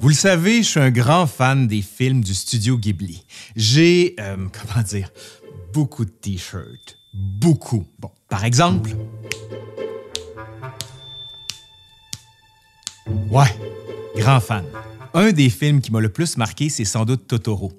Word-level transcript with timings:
Vous 0.00 0.08
le 0.08 0.14
savez, 0.14 0.62
je 0.62 0.68
suis 0.68 0.80
un 0.80 0.90
grand 0.90 1.26
fan 1.26 1.66
des 1.66 1.82
films 1.82 2.22
du 2.22 2.32
studio 2.32 2.78
Ghibli. 2.78 3.22
J'ai, 3.54 4.16
euh, 4.18 4.36
comment 4.72 4.82
dire, 4.82 5.10
beaucoup 5.74 6.06
de 6.06 6.10
t-shirts. 6.10 6.96
Beaucoup. 7.12 7.84
Bon, 7.98 8.10
par 8.30 8.46
exemple. 8.46 8.92
Ouais, 13.30 13.54
grand 14.16 14.40
fan. 14.40 14.64
Un 15.12 15.32
des 15.32 15.50
films 15.50 15.82
qui 15.82 15.92
m'a 15.92 16.00
le 16.00 16.08
plus 16.08 16.38
marqué, 16.38 16.70
c'est 16.70 16.86
sans 16.86 17.04
doute 17.04 17.26
Totoro. 17.26 17.70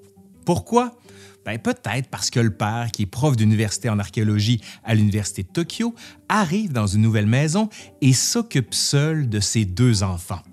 Pourquoi? 0.46 0.96
Ben, 1.44 1.58
peut-être 1.58 2.08
parce 2.12 2.30
que 2.30 2.40
le 2.40 2.52
père, 2.52 2.90
qui 2.94 3.02
est 3.02 3.08
prof 3.08 3.36
d'université 3.36 3.90
en 3.90 3.98
archéologie 3.98 4.62
à 4.84 4.94
l'Université 4.94 5.42
de 5.42 5.48
Tokyo, 5.48 5.96
arrive 6.30 6.72
dans 6.72 6.86
une 6.86 7.02
nouvelle 7.02 7.26
maison 7.26 7.68
et 8.02 8.14
s'occupe 8.14 8.76
seul 8.76 9.28
de 9.28 9.40
ses 9.40 9.66
deux 9.66 10.04
enfants. 10.04 10.44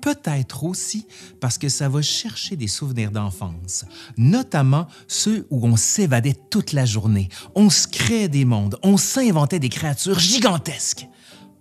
Peut-être 0.00 0.64
aussi 0.64 1.06
parce 1.40 1.58
que 1.58 1.68
ça 1.68 1.88
va 1.88 2.02
chercher 2.02 2.56
des 2.56 2.68
souvenirs 2.68 3.10
d'enfance, 3.10 3.84
notamment 4.16 4.86
ceux 5.06 5.46
où 5.50 5.66
on 5.66 5.76
s'évadait 5.76 6.36
toute 6.50 6.72
la 6.72 6.84
journée, 6.84 7.28
on 7.54 7.70
se 7.70 7.88
créait 7.88 8.28
des 8.28 8.44
mondes, 8.44 8.78
on 8.82 8.96
s'inventait 8.96 9.58
des 9.58 9.68
créatures 9.68 10.18
gigantesques 10.18 11.08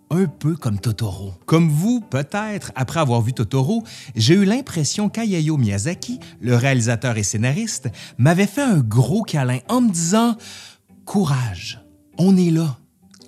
un 0.09 0.26
peu 0.26 0.55
comme 0.55 0.80
Totoro. 0.80 1.34
Comme 1.45 1.70
vous, 1.70 2.00
peut-être, 2.00 2.72
après 2.76 3.00
avoir 3.00 3.22
vu 3.22 3.34
Totoro, 3.34 3.84
j'ai 4.16 4.36
eu 4.36 4.45
l'impression 4.45 5.09
qu'Ayao 5.09 5.58
Miyazaki, 5.58 6.20
le 6.40 6.56
réalisateur 6.56 7.17
et 7.17 7.23
scénariste, 7.23 7.90
m'avait 8.17 8.48
fait 8.48 8.62
un 8.62 8.80
gros 8.80 9.23
câlin 9.23 9.59
en 9.67 9.81
me 9.81 9.90
disant 9.90 10.38
Courage, 11.06 11.81
on 12.17 12.38
est 12.38 12.52
là. 12.52 12.78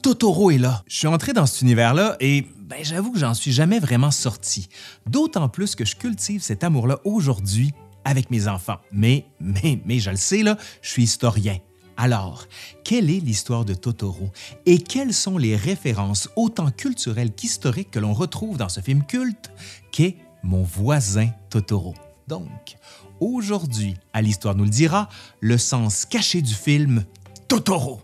Totoro 0.02 0.52
est 0.52 0.58
là. 0.58 0.84
Je 0.88 0.96
suis 0.96 1.08
entré 1.08 1.34
dans 1.34 1.46
cet 1.46 1.62
univers-là 1.62 2.16
et 2.20 2.48
ben, 2.58 2.80
j'avoue 2.84 3.12
que 3.12 3.20
j'en 3.20 3.34
suis 3.34 3.52
jamais 3.52 3.80
vraiment 3.80 4.12
sorti. 4.12 4.70
D'autant 5.06 5.50
plus 5.50 5.76
que 5.76 5.86
je 5.86 5.96
cultive 5.96 6.42
cet 6.42 6.64
amour-là 6.64 7.00
aujourd'hui 7.04 7.74
avec 8.06 8.32
mes 8.32 8.48
enfants. 8.48 8.78
Mais, 8.92 9.26
mais, 9.40 9.82
mais, 9.86 10.00
je 10.00 10.10
le 10.10 10.18
sais, 10.18 10.44
là, 10.44 10.58
je 10.82 10.90
suis 10.90 11.04
historien. 11.04 11.58
Alors, 11.98 12.46
quelle 12.86 13.10
est 13.10 13.20
l'histoire 13.20 13.66
de 13.66 13.74
Totoro 13.74 14.30
et 14.66 14.78
quelles 14.78 15.14
sont 15.14 15.38
les 15.38 15.58
références 15.58 16.30
autant 16.38 16.72
culturelles 16.72 17.34
qu'historiques 17.34 17.92
que 17.92 18.00
l'on 18.00 18.14
retrouve 18.14 18.58
dans 18.58 18.70
ce 18.70 18.80
film 18.80 19.04
culte 19.04 19.52
qu'est 19.92 20.16
Mon 20.44 20.64
voisin 20.64 21.30
Totoro? 21.50 21.94
Donc, 22.28 22.78
aujourd'hui, 23.20 23.96
à 24.14 24.22
l'Histoire 24.22 24.56
nous 24.56 24.64
le 24.64 24.70
dira, 24.70 25.10
le 25.42 25.58
sens 25.58 26.06
caché 26.06 26.42
du 26.42 26.54
film 26.54 27.04
Totoro. 27.50 28.02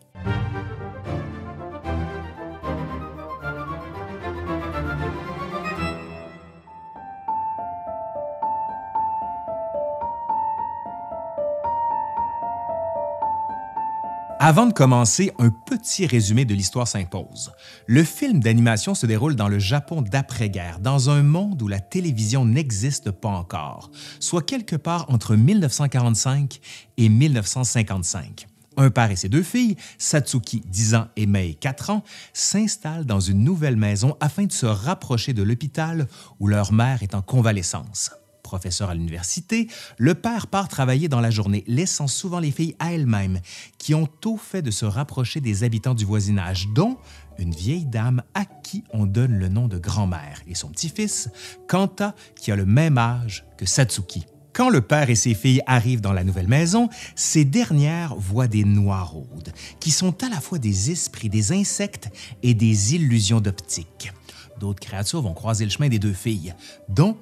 Avant 14.48 14.68
de 14.68 14.74
commencer, 14.74 15.32
un 15.40 15.50
petit 15.50 16.06
résumé 16.06 16.46
de 16.46 16.54
l'histoire 16.54 16.88
s'impose. 16.88 17.52
Le 17.88 18.04
film 18.04 18.42
d'animation 18.42 18.94
se 18.94 19.08
déroule 19.08 19.36
dans 19.36 19.48
le 19.48 19.58
Japon 19.58 20.04
d'après-guerre, 20.04 20.80
dans 20.80 21.10
un 21.10 21.24
monde 21.24 21.64
où 21.64 21.68
la 21.68 21.80
télévision 21.80 22.46
n'existe 22.46 23.10
pas 23.10 23.30
encore, 23.30 23.90
soit 24.20 24.44
quelque 24.44 24.76
part 24.76 25.08
entre 25.10 25.36
1945 25.36 26.60
et 26.98 27.10
1955. 27.10 28.46
Un 28.78 28.92
père 28.92 29.10
et 29.10 29.16
ses 29.16 29.30
deux 29.30 29.42
filles, 29.42 29.78
Satsuki, 29.98 30.62
10 30.68 30.94
ans, 30.94 31.08
et 31.16 31.26
Mei, 31.26 31.56
4 31.56 31.90
ans, 31.90 32.04
s'installent 32.32 33.08
dans 33.08 33.20
une 33.20 33.44
nouvelle 33.44 33.78
maison 33.78 34.16
afin 34.20 34.44
de 34.44 34.52
se 34.52 34.68
rapprocher 34.68 35.34
de 35.34 35.42
l'hôpital 35.42 36.06
où 36.40 36.46
leur 36.46 36.72
mère 36.72 37.02
est 37.02 37.16
en 37.16 37.24
convalescence 37.24 38.12
professeur 38.56 38.90
à 38.90 38.96
l'université, 38.96 39.68
le 39.98 40.16
père 40.16 40.48
part 40.48 40.70
travailler 40.70 41.10
dans 41.10 41.20
la 41.20 41.30
journée, 41.30 41.66
laissant 41.68 42.08
souvent 42.08 42.40
les 42.40 42.52
filles 42.52 42.74
à 42.80 42.94
elles-mêmes, 42.94 43.42
qui 43.78 43.94
ont 43.94 44.08
tout 44.08 44.38
fait 44.38 44.62
de 44.62 44.72
se 44.72 44.86
rapprocher 44.86 45.42
des 45.42 45.66
habitants 45.66 45.94
du 45.94 46.06
voisinage, 46.06 46.70
dont 46.74 46.98
une 47.38 47.54
vieille 47.54 47.84
dame 47.84 48.24
à 48.34 48.46
qui 48.46 48.86
on 48.94 49.06
donne 49.08 49.34
le 49.34 49.50
nom 49.50 49.68
de 49.68 49.78
grand-mère, 49.78 50.42
et 50.48 50.56
son 50.56 50.70
petit-fils, 50.70 51.30
Kanta, 51.68 52.16
qui 52.40 52.50
a 52.50 52.56
le 52.56 52.66
même 52.66 52.98
âge 52.98 53.46
que 53.58 53.66
Satsuki. 53.66 54.26
Quand 54.54 54.70
le 54.70 54.80
père 54.80 55.10
et 55.10 55.16
ses 55.16 55.34
filles 55.34 55.62
arrivent 55.68 56.00
dans 56.00 56.14
la 56.14 56.24
nouvelle 56.24 56.48
maison, 56.48 56.88
ces 57.14 57.44
dernières 57.44 58.16
voient 58.16 58.48
des 58.48 58.64
noiraudes, 58.64 59.52
qui 59.82 59.92
sont 59.92 60.24
à 60.24 60.30
la 60.30 60.40
fois 60.40 60.60
des 60.60 60.92
esprits, 60.92 61.28
des 61.28 61.52
insectes 61.52 62.08
et 62.42 62.54
des 62.54 62.96
illusions 62.96 63.42
d'optique. 63.42 64.14
D'autres 64.62 64.80
créatures 64.80 65.22
vont 65.22 65.34
croiser 65.34 65.66
le 65.66 65.72
chemin 65.72 65.90
des 65.90 66.00
deux 66.00 66.14
filles, 66.14 66.56
dont 66.88 67.18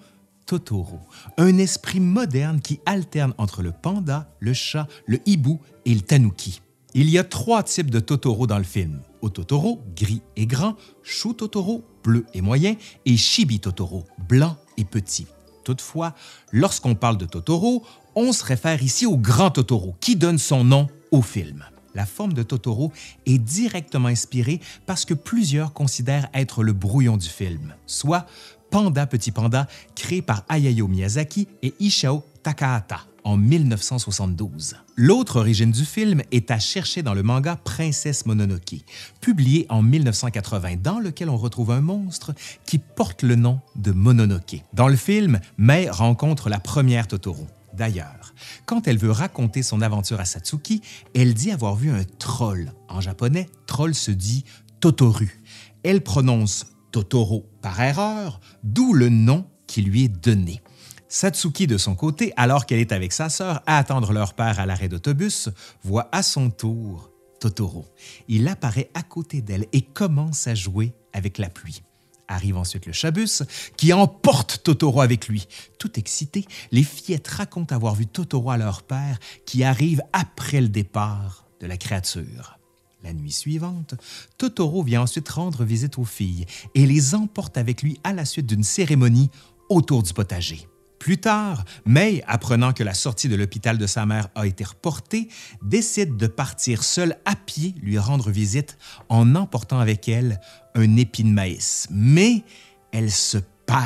Totoro, 0.46 1.00
un 1.38 1.58
esprit 1.58 2.00
moderne 2.00 2.60
qui 2.60 2.80
alterne 2.86 3.34
entre 3.38 3.62
le 3.62 3.72
panda, 3.72 4.30
le 4.40 4.54
chat, 4.54 4.88
le 5.06 5.20
hibou 5.26 5.60
et 5.86 5.94
le 5.94 6.02
tanuki. 6.02 6.62
Il 6.94 7.10
y 7.10 7.18
a 7.18 7.24
trois 7.24 7.64
types 7.64 7.90
de 7.90 8.00
Totoro 8.00 8.46
dans 8.46 8.58
le 8.58 8.64
film. 8.64 9.02
Ototoro, 9.22 9.82
gris 9.96 10.22
et 10.36 10.46
grand, 10.46 10.76
Shu 11.02 11.34
Totoro, 11.34 11.84
bleu 12.04 12.26
et 12.34 12.42
moyen, 12.42 12.76
et 13.06 13.18
Shibi 13.18 13.60
Totoro, 13.60 14.04
blanc 14.30 14.58
et 14.78 14.84
petit. 14.84 15.26
Toutefois, 15.64 16.14
lorsqu'on 16.52 16.94
parle 16.94 17.18
de 17.18 17.26
Totoro, 17.26 17.84
on 18.16 18.32
se 18.32 18.44
réfère 18.44 18.84
ici 18.84 19.06
au 19.06 19.18
grand 19.18 19.50
Totoro, 19.50 19.96
qui 20.02 20.16
donne 20.16 20.38
son 20.38 20.64
nom 20.64 20.88
au 21.12 21.22
film. 21.22 21.64
La 21.96 22.06
forme 22.06 22.34
de 22.34 22.44
Totoro 22.44 22.92
est 23.26 23.38
directement 23.38 24.08
inspirée 24.08 24.60
parce 24.86 25.06
que 25.06 25.14
plusieurs 25.14 25.74
considèrent 25.74 26.28
être 26.34 26.64
le 26.64 26.74
brouillon 26.74 27.18
du 27.18 27.30
film, 27.30 27.76
soit 27.86 28.26
Panda 28.74 29.06
Petit 29.06 29.32
Panda, 29.32 29.68
créé 29.94 30.24
par 30.24 30.46
Hayao 30.50 30.88
Miyazaki 30.88 31.48
et 31.62 31.76
Ishao 31.80 32.24
Takahata 32.42 33.02
en 33.24 33.38
1972. 33.38 34.78
L'autre 34.96 35.36
origine 35.36 35.70
du 35.70 35.86
film 35.86 36.24
est 36.32 36.50
à 36.50 36.58
chercher 36.58 37.04
dans 37.04 37.14
le 37.14 37.22
manga 37.22 37.56
Princesse 37.56 38.26
Mononoke, 38.26 38.78
publié 39.22 39.68
en 39.70 39.84
1980, 39.84 40.78
dans 40.82 40.98
lequel 40.98 41.30
on 41.30 41.38
retrouve 41.38 41.70
un 41.70 41.82
monstre 41.82 42.34
qui 42.66 42.80
porte 42.80 43.22
le 43.22 43.36
nom 43.36 43.60
de 43.76 43.92
Mononoke. 43.92 44.64
Dans 44.74 44.88
le 44.88 44.96
film, 44.96 45.40
Mei 45.60 45.88
rencontre 45.88 46.50
la 46.50 46.60
première 46.60 47.08
Totoro. 47.08 47.46
D'ailleurs, 47.76 48.34
quand 48.66 48.88
elle 48.88 48.98
veut 48.98 49.12
raconter 49.12 49.62
son 49.62 49.84
aventure 49.84 50.20
à 50.20 50.26
Satsuki, 50.26 50.82
elle 51.14 51.36
dit 51.36 51.52
avoir 51.52 51.76
vu 51.76 51.92
un 51.92 52.06
troll. 52.18 52.74
En 52.90 53.02
japonais, 53.02 53.48
troll 53.68 53.94
se 53.94 54.10
dit 54.10 54.46
Totoru. 54.80 55.40
Elle 55.84 56.02
prononce 56.02 56.66
Totoro 56.94 57.50
par 57.62 57.82
erreur, 57.82 58.40
d'où 58.64 58.94
le 58.94 59.10
nom 59.10 59.48
qui 59.66 59.82
lui 59.82 60.04
est 60.04 60.24
donné. 60.24 60.62
Satsuki, 61.10 61.66
de 61.66 61.78
son 61.78 61.96
côté, 61.96 62.34
alors 62.38 62.66
qu'elle 62.66 62.80
est 62.80 62.92
avec 62.92 63.12
sa 63.14 63.30
sœur 63.30 63.62
à 63.66 63.80
attendre 63.80 64.14
leur 64.14 64.36
père 64.36 64.60
à 64.60 64.66
l'arrêt 64.68 64.90
d'autobus, 64.90 65.50
voit 65.84 66.08
à 66.12 66.22
son 66.22 66.52
tour 66.52 67.10
Totoro. 67.40 67.86
Il 68.28 68.48
apparaît 68.48 68.92
à 68.94 69.02
côté 69.02 69.42
d'elle 69.42 69.66
et 69.74 69.82
commence 69.82 70.48
à 70.48 70.54
jouer 70.54 70.94
avec 71.14 71.40
la 71.40 71.50
pluie. 71.50 71.82
Arrive 72.28 72.58
ensuite 72.58 72.86
le 72.86 72.94
chabus, 72.94 73.42
qui 73.76 73.92
emporte 73.92 74.62
Totoro 74.64 75.02
avec 75.02 75.28
lui. 75.28 75.48
Tout 75.80 76.00
excité, 76.00 76.46
les 76.72 76.84
fillettes 76.84 77.28
racontent 77.28 77.76
avoir 77.76 77.96
vu 77.96 78.06
Totoro 78.06 78.52
à 78.52 78.58
leur 78.58 78.84
père, 78.84 79.20
qui 79.48 79.64
arrive 79.64 80.02
après 80.14 80.62
le 80.62 80.70
départ 80.70 81.48
de 81.60 81.66
la 81.66 81.78
créature. 81.78 82.60
La 83.04 83.12
nuit 83.12 83.32
suivante, 83.32 83.96
Totoro 84.38 84.82
vient 84.82 85.02
ensuite 85.02 85.28
rendre 85.28 85.66
visite 85.66 85.98
aux 85.98 86.06
filles 86.06 86.46
et 86.74 86.86
les 86.86 87.16
emporte 87.16 87.58
avec 87.58 87.82
lui 87.82 88.00
à 88.06 88.14
la 88.14 88.24
suite 88.24 88.46
d'une 88.46 88.64
cérémonie 88.64 89.30
autour 89.70 90.04
du 90.04 90.14
potager. 90.14 90.68
Plus 91.00 91.18
tard, 91.18 91.66
May, 91.86 92.24
apprenant 92.28 92.72
que 92.72 92.82
la 92.82 92.94
sortie 92.94 93.28
de 93.28 93.36
l'hôpital 93.36 93.78
de 93.78 93.88
sa 93.88 94.06
mère 94.06 94.30
a 94.36 94.48
été 94.48 94.64
reportée, 94.64 95.28
décide 95.62 96.16
de 96.16 96.28
partir 96.28 96.82
seule 96.82 97.18
à 97.26 97.36
pied 97.36 97.76
lui 97.82 98.00
rendre 98.00 98.30
visite 98.30 98.78
en 99.10 99.36
emportant 99.36 99.80
avec 99.80 100.08
elle 100.08 100.40
un 100.74 100.96
épi 100.96 101.26
de 101.26 101.30
maïs. 101.30 101.88
Mais 101.92 102.46
elle 102.94 103.12
se 103.12 103.38
perd. 103.66 103.82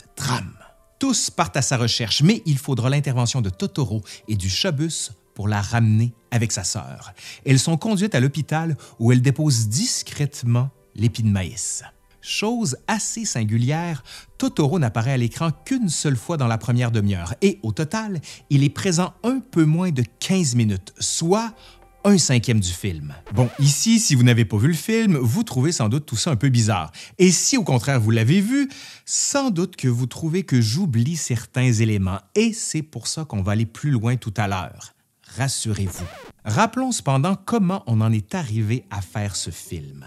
Le 0.00 0.06
drame. 0.16 0.54
Tous 0.98 1.30
partent 1.30 1.56
à 1.56 1.62
sa 1.62 1.76
recherche, 1.76 2.22
mais 2.22 2.42
il 2.46 2.58
faudra 2.58 2.90
l'intervention 2.90 3.40
de 3.40 3.50
Totoro 3.50 4.02
et 4.26 4.34
du 4.34 4.50
chabus 4.50 5.12
pour 5.38 5.46
la 5.46 5.62
ramener 5.62 6.14
avec 6.32 6.50
sa 6.50 6.64
sœur. 6.64 7.12
Elles 7.46 7.60
sont 7.60 7.76
conduites 7.76 8.16
à 8.16 8.18
l'hôpital 8.18 8.76
où 8.98 9.12
elles 9.12 9.22
déposent 9.22 9.68
discrètement 9.68 10.70
l'épi 10.96 11.22
de 11.22 11.28
maïs. 11.28 11.84
Chose 12.20 12.76
assez 12.88 13.24
singulière, 13.24 14.02
Totoro 14.36 14.80
n'apparaît 14.80 15.12
à 15.12 15.16
l'écran 15.16 15.52
qu'une 15.64 15.90
seule 15.90 16.16
fois 16.16 16.38
dans 16.38 16.48
la 16.48 16.58
première 16.58 16.90
demi-heure 16.90 17.36
et 17.40 17.60
au 17.62 17.70
total, 17.70 18.20
il 18.50 18.64
est 18.64 18.68
présent 18.68 19.14
un 19.22 19.38
peu 19.38 19.64
moins 19.64 19.92
de 19.92 20.02
15 20.18 20.56
minutes, 20.56 20.92
soit 20.98 21.54
un 22.02 22.18
cinquième 22.18 22.58
du 22.58 22.72
film. 22.72 23.14
Bon, 23.32 23.48
ici, 23.60 24.00
si 24.00 24.16
vous 24.16 24.24
n'avez 24.24 24.44
pas 24.44 24.56
vu 24.56 24.66
le 24.66 24.74
film, 24.74 25.16
vous 25.18 25.44
trouvez 25.44 25.70
sans 25.70 25.88
doute 25.88 26.04
tout 26.04 26.16
ça 26.16 26.32
un 26.32 26.36
peu 26.36 26.48
bizarre. 26.48 26.90
Et 27.18 27.30
si 27.30 27.56
au 27.56 27.62
contraire 27.62 28.00
vous 28.00 28.10
l'avez 28.10 28.40
vu, 28.40 28.68
sans 29.06 29.50
doute 29.50 29.76
que 29.76 29.86
vous 29.86 30.06
trouvez 30.06 30.42
que 30.42 30.60
j'oublie 30.60 31.14
certains 31.14 31.72
éléments. 31.72 32.18
Et 32.34 32.52
c'est 32.52 32.82
pour 32.82 33.06
ça 33.06 33.24
qu'on 33.24 33.42
va 33.42 33.52
aller 33.52 33.66
plus 33.66 33.92
loin 33.92 34.16
tout 34.16 34.34
à 34.36 34.48
l'heure. 34.48 34.97
Rassurez-vous. 35.36 36.06
Rappelons 36.44 36.92
cependant 36.92 37.36
comment 37.36 37.82
on 37.86 38.00
en 38.00 38.12
est 38.12 38.34
arrivé 38.34 38.84
à 38.90 39.02
faire 39.02 39.36
ce 39.36 39.50
film. 39.50 40.06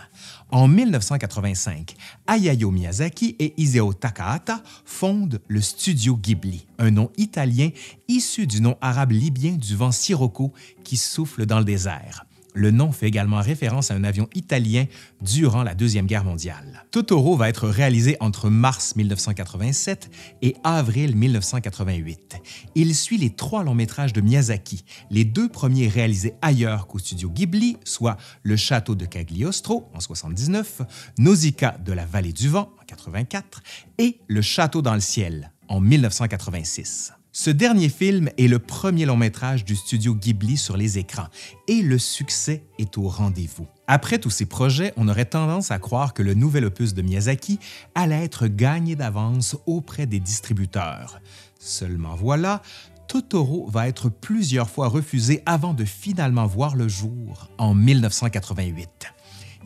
En 0.49 0.67
1985, 0.67 1.95
Hayao 2.25 2.71
Miyazaki 2.71 3.35
et 3.37 3.53
Isao 3.61 3.93
Takahata 3.93 4.61
fondent 4.85 5.39
le 5.47 5.61
studio 5.61 6.17
Ghibli, 6.17 6.65
un 6.79 6.91
nom 6.91 7.11
italien 7.17 7.69
issu 8.07 8.47
du 8.47 8.61
nom 8.61 8.77
arabe 8.81 9.11
libyen 9.11 9.53
du 9.53 9.75
vent 9.75 9.91
sirocco 9.91 10.51
qui 10.83 10.97
souffle 10.97 11.45
dans 11.45 11.59
le 11.59 11.65
désert. 11.65 12.25
Le 12.53 12.71
nom 12.71 12.91
fait 12.91 13.07
également 13.07 13.39
référence 13.39 13.91
à 13.91 13.95
un 13.95 14.03
avion 14.03 14.27
italien 14.35 14.85
durant 15.21 15.63
la 15.63 15.75
Deuxième 15.75 16.05
Guerre 16.05 16.23
mondiale. 16.23 16.85
Totoro 16.91 17.37
va 17.37 17.49
être 17.49 17.67
réalisé 17.67 18.17
entre 18.19 18.49
mars 18.49 18.95
1987 18.95 20.09
et 20.41 20.55
avril 20.63 21.15
1988. 21.15 22.37
Il 22.75 22.95
suit 22.95 23.17
les 23.17 23.29
trois 23.29 23.63
longs 23.63 23.73
métrages 23.73 24.13
de 24.13 24.21
Miyazaki, 24.21 24.83
les 25.09 25.23
deux 25.23 25.49
premiers 25.49 25.87
réalisés 25.87 26.33
ailleurs 26.41 26.87
qu'au 26.87 26.99
studio 26.99 27.29
Ghibli, 27.29 27.77
soit 27.85 28.17
Le 28.43 28.57
Château 28.57 28.95
de 28.95 29.05
Cagliostro 29.05 29.89
en 29.93 29.99
79, 29.99 30.81
Nausicaa 31.17 31.77
de 31.77 31.93
la 31.93 32.05
Vallée 32.05 32.33
du 32.33 32.49
Vent 32.49 32.73
en 32.81 32.85
84 32.85 33.61
et 33.97 34.19
Le 34.27 34.41
Château 34.41 34.81
dans 34.81 34.93
le 34.93 34.99
ciel 34.99 35.51
en 35.67 35.79
1986. 35.79 37.13
Ce 37.33 37.49
dernier 37.49 37.87
film 37.87 38.29
est 38.37 38.49
le 38.49 38.59
premier 38.59 39.05
long 39.05 39.15
métrage 39.15 39.63
du 39.63 39.77
studio 39.77 40.13
Ghibli 40.13 40.57
sur 40.57 40.75
les 40.75 40.97
écrans 40.97 41.27
et 41.69 41.81
le 41.81 41.97
succès 41.97 42.65
est 42.77 42.97
au 42.97 43.07
rendez-vous. 43.07 43.67
Après 43.87 44.19
tous 44.19 44.29
ces 44.29 44.45
projets, 44.45 44.91
on 44.97 45.07
aurait 45.07 45.23
tendance 45.23 45.71
à 45.71 45.79
croire 45.79 46.13
que 46.13 46.23
le 46.23 46.33
nouvel 46.33 46.65
opus 46.65 46.93
de 46.93 47.01
Miyazaki 47.01 47.57
allait 47.95 48.25
être 48.25 48.47
gagné 48.47 48.97
d'avance 48.97 49.55
auprès 49.65 50.07
des 50.07 50.19
distributeurs. 50.19 51.21
Seulement 51.57 52.15
voilà, 52.15 52.61
Totoro 53.07 53.65
va 53.69 53.87
être 53.87 54.09
plusieurs 54.09 54.69
fois 54.69 54.89
refusé 54.89 55.41
avant 55.45 55.73
de 55.73 55.85
finalement 55.85 56.47
voir 56.47 56.75
le 56.75 56.89
jour 56.89 57.49
en 57.57 57.73
1988 57.73 59.07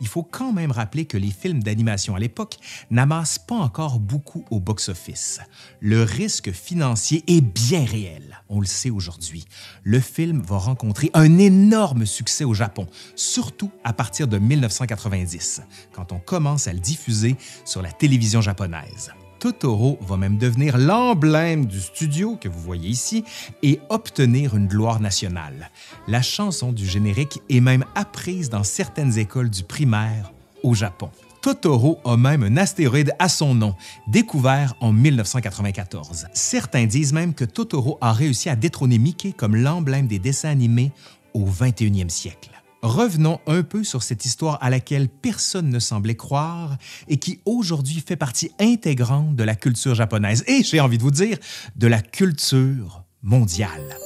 il 0.00 0.06
faut 0.06 0.22
quand 0.22 0.52
même 0.52 0.70
rappeler 0.70 1.04
que 1.04 1.16
les 1.16 1.30
films 1.30 1.62
d'animation 1.62 2.14
à 2.14 2.18
l'époque 2.18 2.56
n'amassent 2.90 3.38
pas 3.38 3.54
encore 3.54 4.00
beaucoup 4.00 4.44
au 4.50 4.60
box-office. 4.60 5.40
Le 5.80 6.02
risque 6.02 6.52
financier 6.52 7.24
est 7.26 7.40
bien 7.40 7.84
réel, 7.84 8.42
on 8.48 8.60
le 8.60 8.66
sait 8.66 8.90
aujourd'hui. 8.90 9.44
Le 9.82 10.00
film 10.00 10.40
va 10.42 10.58
rencontrer 10.58 11.10
un 11.14 11.38
énorme 11.38 12.06
succès 12.06 12.44
au 12.44 12.54
Japon, 12.54 12.86
surtout 13.14 13.70
à 13.84 13.92
partir 13.92 14.28
de 14.28 14.38
1990, 14.38 15.62
quand 15.92 16.12
on 16.12 16.18
commence 16.18 16.68
à 16.68 16.72
le 16.72 16.80
diffuser 16.80 17.36
sur 17.64 17.82
la 17.82 17.92
télévision 17.92 18.40
japonaise. 18.40 19.12
Totoro 19.46 19.96
va 20.00 20.16
même 20.16 20.38
devenir 20.38 20.76
l'emblème 20.76 21.66
du 21.66 21.80
studio 21.80 22.34
que 22.34 22.48
vous 22.48 22.58
voyez 22.58 22.88
ici 22.88 23.22
et 23.62 23.78
obtenir 23.90 24.56
une 24.56 24.66
gloire 24.66 24.98
nationale. 24.98 25.70
La 26.08 26.20
chanson 26.20 26.72
du 26.72 26.84
générique 26.84 27.40
est 27.48 27.60
même 27.60 27.84
apprise 27.94 28.50
dans 28.50 28.64
certaines 28.64 29.18
écoles 29.18 29.48
du 29.48 29.62
primaire 29.62 30.32
au 30.64 30.74
Japon. 30.74 31.10
Totoro 31.42 32.00
a 32.04 32.16
même 32.16 32.42
un 32.42 32.56
astéroïde 32.56 33.12
à 33.20 33.28
son 33.28 33.54
nom, 33.54 33.76
découvert 34.08 34.74
en 34.80 34.92
1994. 34.92 36.26
Certains 36.34 36.86
disent 36.86 37.12
même 37.12 37.32
que 37.32 37.44
Totoro 37.44 37.98
a 38.00 38.12
réussi 38.12 38.48
à 38.48 38.56
détrôner 38.56 38.98
Mickey 38.98 39.30
comme 39.30 39.54
l'emblème 39.54 40.08
des 40.08 40.18
dessins 40.18 40.50
animés 40.50 40.90
au 41.34 41.46
21e 41.46 42.08
siècle. 42.08 42.50
Revenons 42.82 43.40
un 43.46 43.62
peu 43.62 43.84
sur 43.84 44.02
cette 44.02 44.24
histoire 44.24 44.58
à 44.60 44.70
laquelle 44.70 45.08
personne 45.08 45.70
ne 45.70 45.78
semblait 45.78 46.14
croire 46.14 46.76
et 47.08 47.16
qui 47.16 47.40
aujourd'hui 47.44 48.02
fait 48.06 48.16
partie 48.16 48.50
intégrante 48.58 49.34
de 49.34 49.44
la 49.44 49.54
culture 49.54 49.94
japonaise 49.94 50.44
et, 50.46 50.62
j'ai 50.62 50.80
envie 50.80 50.98
de 50.98 51.02
vous 51.02 51.10
dire, 51.10 51.38
de 51.74 51.86
la 51.86 52.00
culture 52.00 53.04
mondiale. 53.22 53.96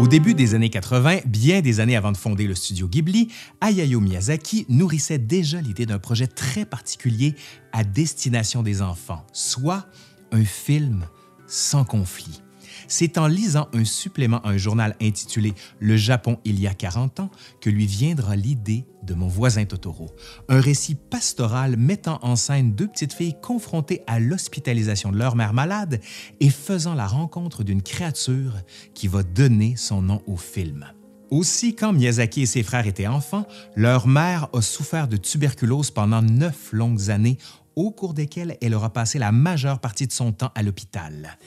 Au 0.00 0.06
début 0.06 0.34
des 0.34 0.54
années 0.54 0.70
80, 0.70 1.20
bien 1.26 1.60
des 1.60 1.80
années 1.80 1.96
avant 1.96 2.12
de 2.12 2.16
fonder 2.16 2.46
le 2.46 2.54
studio 2.54 2.88
Ghibli, 2.88 3.28
Hayao 3.60 4.00
Miyazaki 4.00 4.66
nourrissait 4.68 5.18
déjà 5.18 5.60
l'idée 5.60 5.86
d'un 5.86 5.98
projet 5.98 6.26
très 6.26 6.64
particulier 6.64 7.34
à 7.72 7.84
destination 7.84 8.62
des 8.62 8.82
enfants, 8.82 9.24
soit 9.32 9.86
un 10.30 10.44
film 10.44 11.06
sans 11.46 11.84
conflit. 11.84 12.43
C'est 12.88 13.18
en 13.18 13.26
lisant 13.26 13.68
un 13.72 13.84
supplément 13.84 14.40
à 14.42 14.50
un 14.50 14.56
journal 14.56 14.96
intitulé 15.00 15.54
Le 15.80 15.96
Japon 15.96 16.38
il 16.44 16.60
y 16.60 16.66
a 16.66 16.74
40 16.74 17.20
ans 17.20 17.30
que 17.60 17.70
lui 17.70 17.86
viendra 17.86 18.36
l'idée 18.36 18.84
de 19.02 19.14
Mon 19.14 19.28
voisin 19.28 19.64
Totoro, 19.64 20.10
un 20.48 20.60
récit 20.60 20.94
pastoral 20.94 21.76
mettant 21.76 22.18
en 22.22 22.36
scène 22.36 22.72
deux 22.72 22.88
petites 22.88 23.12
filles 23.12 23.36
confrontées 23.40 24.02
à 24.06 24.18
l'hospitalisation 24.18 25.12
de 25.12 25.18
leur 25.18 25.36
mère 25.36 25.52
malade 25.52 26.00
et 26.40 26.50
faisant 26.50 26.94
la 26.94 27.06
rencontre 27.06 27.64
d'une 27.64 27.82
créature 27.82 28.54
qui 28.94 29.08
va 29.08 29.22
donner 29.22 29.76
son 29.76 30.02
nom 30.02 30.22
au 30.26 30.36
film. 30.36 30.86
Aussi, 31.30 31.74
quand 31.74 31.92
Miyazaki 31.92 32.42
et 32.42 32.46
ses 32.46 32.62
frères 32.62 32.86
étaient 32.86 33.06
enfants, 33.06 33.46
leur 33.74 34.06
mère 34.06 34.48
a 34.52 34.62
souffert 34.62 35.08
de 35.08 35.16
tuberculose 35.16 35.90
pendant 35.90 36.22
neuf 36.22 36.72
longues 36.72 37.10
années 37.10 37.38
au 37.76 37.90
cours 37.90 38.14
desquelles 38.14 38.56
elle 38.60 38.74
aura 38.74 38.92
passé 38.92 39.18
la 39.18 39.32
majeure 39.32 39.80
partie 39.80 40.06
de 40.06 40.12
son 40.12 40.32
temps 40.32 40.52
à 40.54 40.62
l'hôpital. 40.62 41.38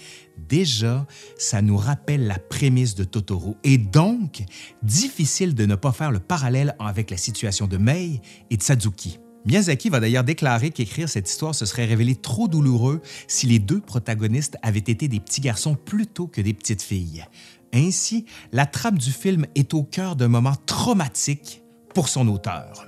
Déjà, 0.49 1.05
ça 1.37 1.61
nous 1.61 1.77
rappelle 1.77 2.27
la 2.27 2.39
prémisse 2.39 2.95
de 2.95 3.03
Totoro 3.03 3.57
et 3.63 3.77
donc 3.77 4.43
difficile 4.83 5.55
de 5.55 5.65
ne 5.65 5.75
pas 5.75 5.91
faire 5.91 6.11
le 6.11 6.19
parallèle 6.19 6.75
avec 6.79 7.11
la 7.11 7.17
situation 7.17 7.67
de 7.67 7.77
Mei 7.77 8.21
et 8.49 8.57
de 8.57 8.63
Sadzuki. 8.63 9.19
Miyazaki 9.45 9.89
va 9.89 10.01
d'ailleurs 10.01 10.25
déclarer 10.25 10.71
qu'écrire 10.71 11.07
cette 11.07 11.29
histoire 11.29 11.55
se 11.55 11.65
serait 11.65 11.85
révélé 11.85 12.15
trop 12.15 12.49
douloureux 12.49 13.01
si 13.29 13.47
les 13.47 13.59
deux 13.59 13.79
protagonistes 13.79 14.57
avaient 14.61 14.79
été 14.79 15.07
des 15.07 15.21
petits 15.21 15.39
garçons 15.39 15.75
plutôt 15.75 16.27
que 16.27 16.41
des 16.41 16.53
petites 16.53 16.81
filles. 16.81 17.25
Ainsi, 17.73 18.25
la 18.51 18.65
trame 18.65 18.97
du 18.97 19.11
film 19.11 19.45
est 19.55 19.73
au 19.73 19.83
cœur 19.83 20.17
d'un 20.17 20.27
moment 20.27 20.55
traumatique 20.65 21.63
pour 21.93 22.09
son 22.09 22.27
auteur. 22.27 22.86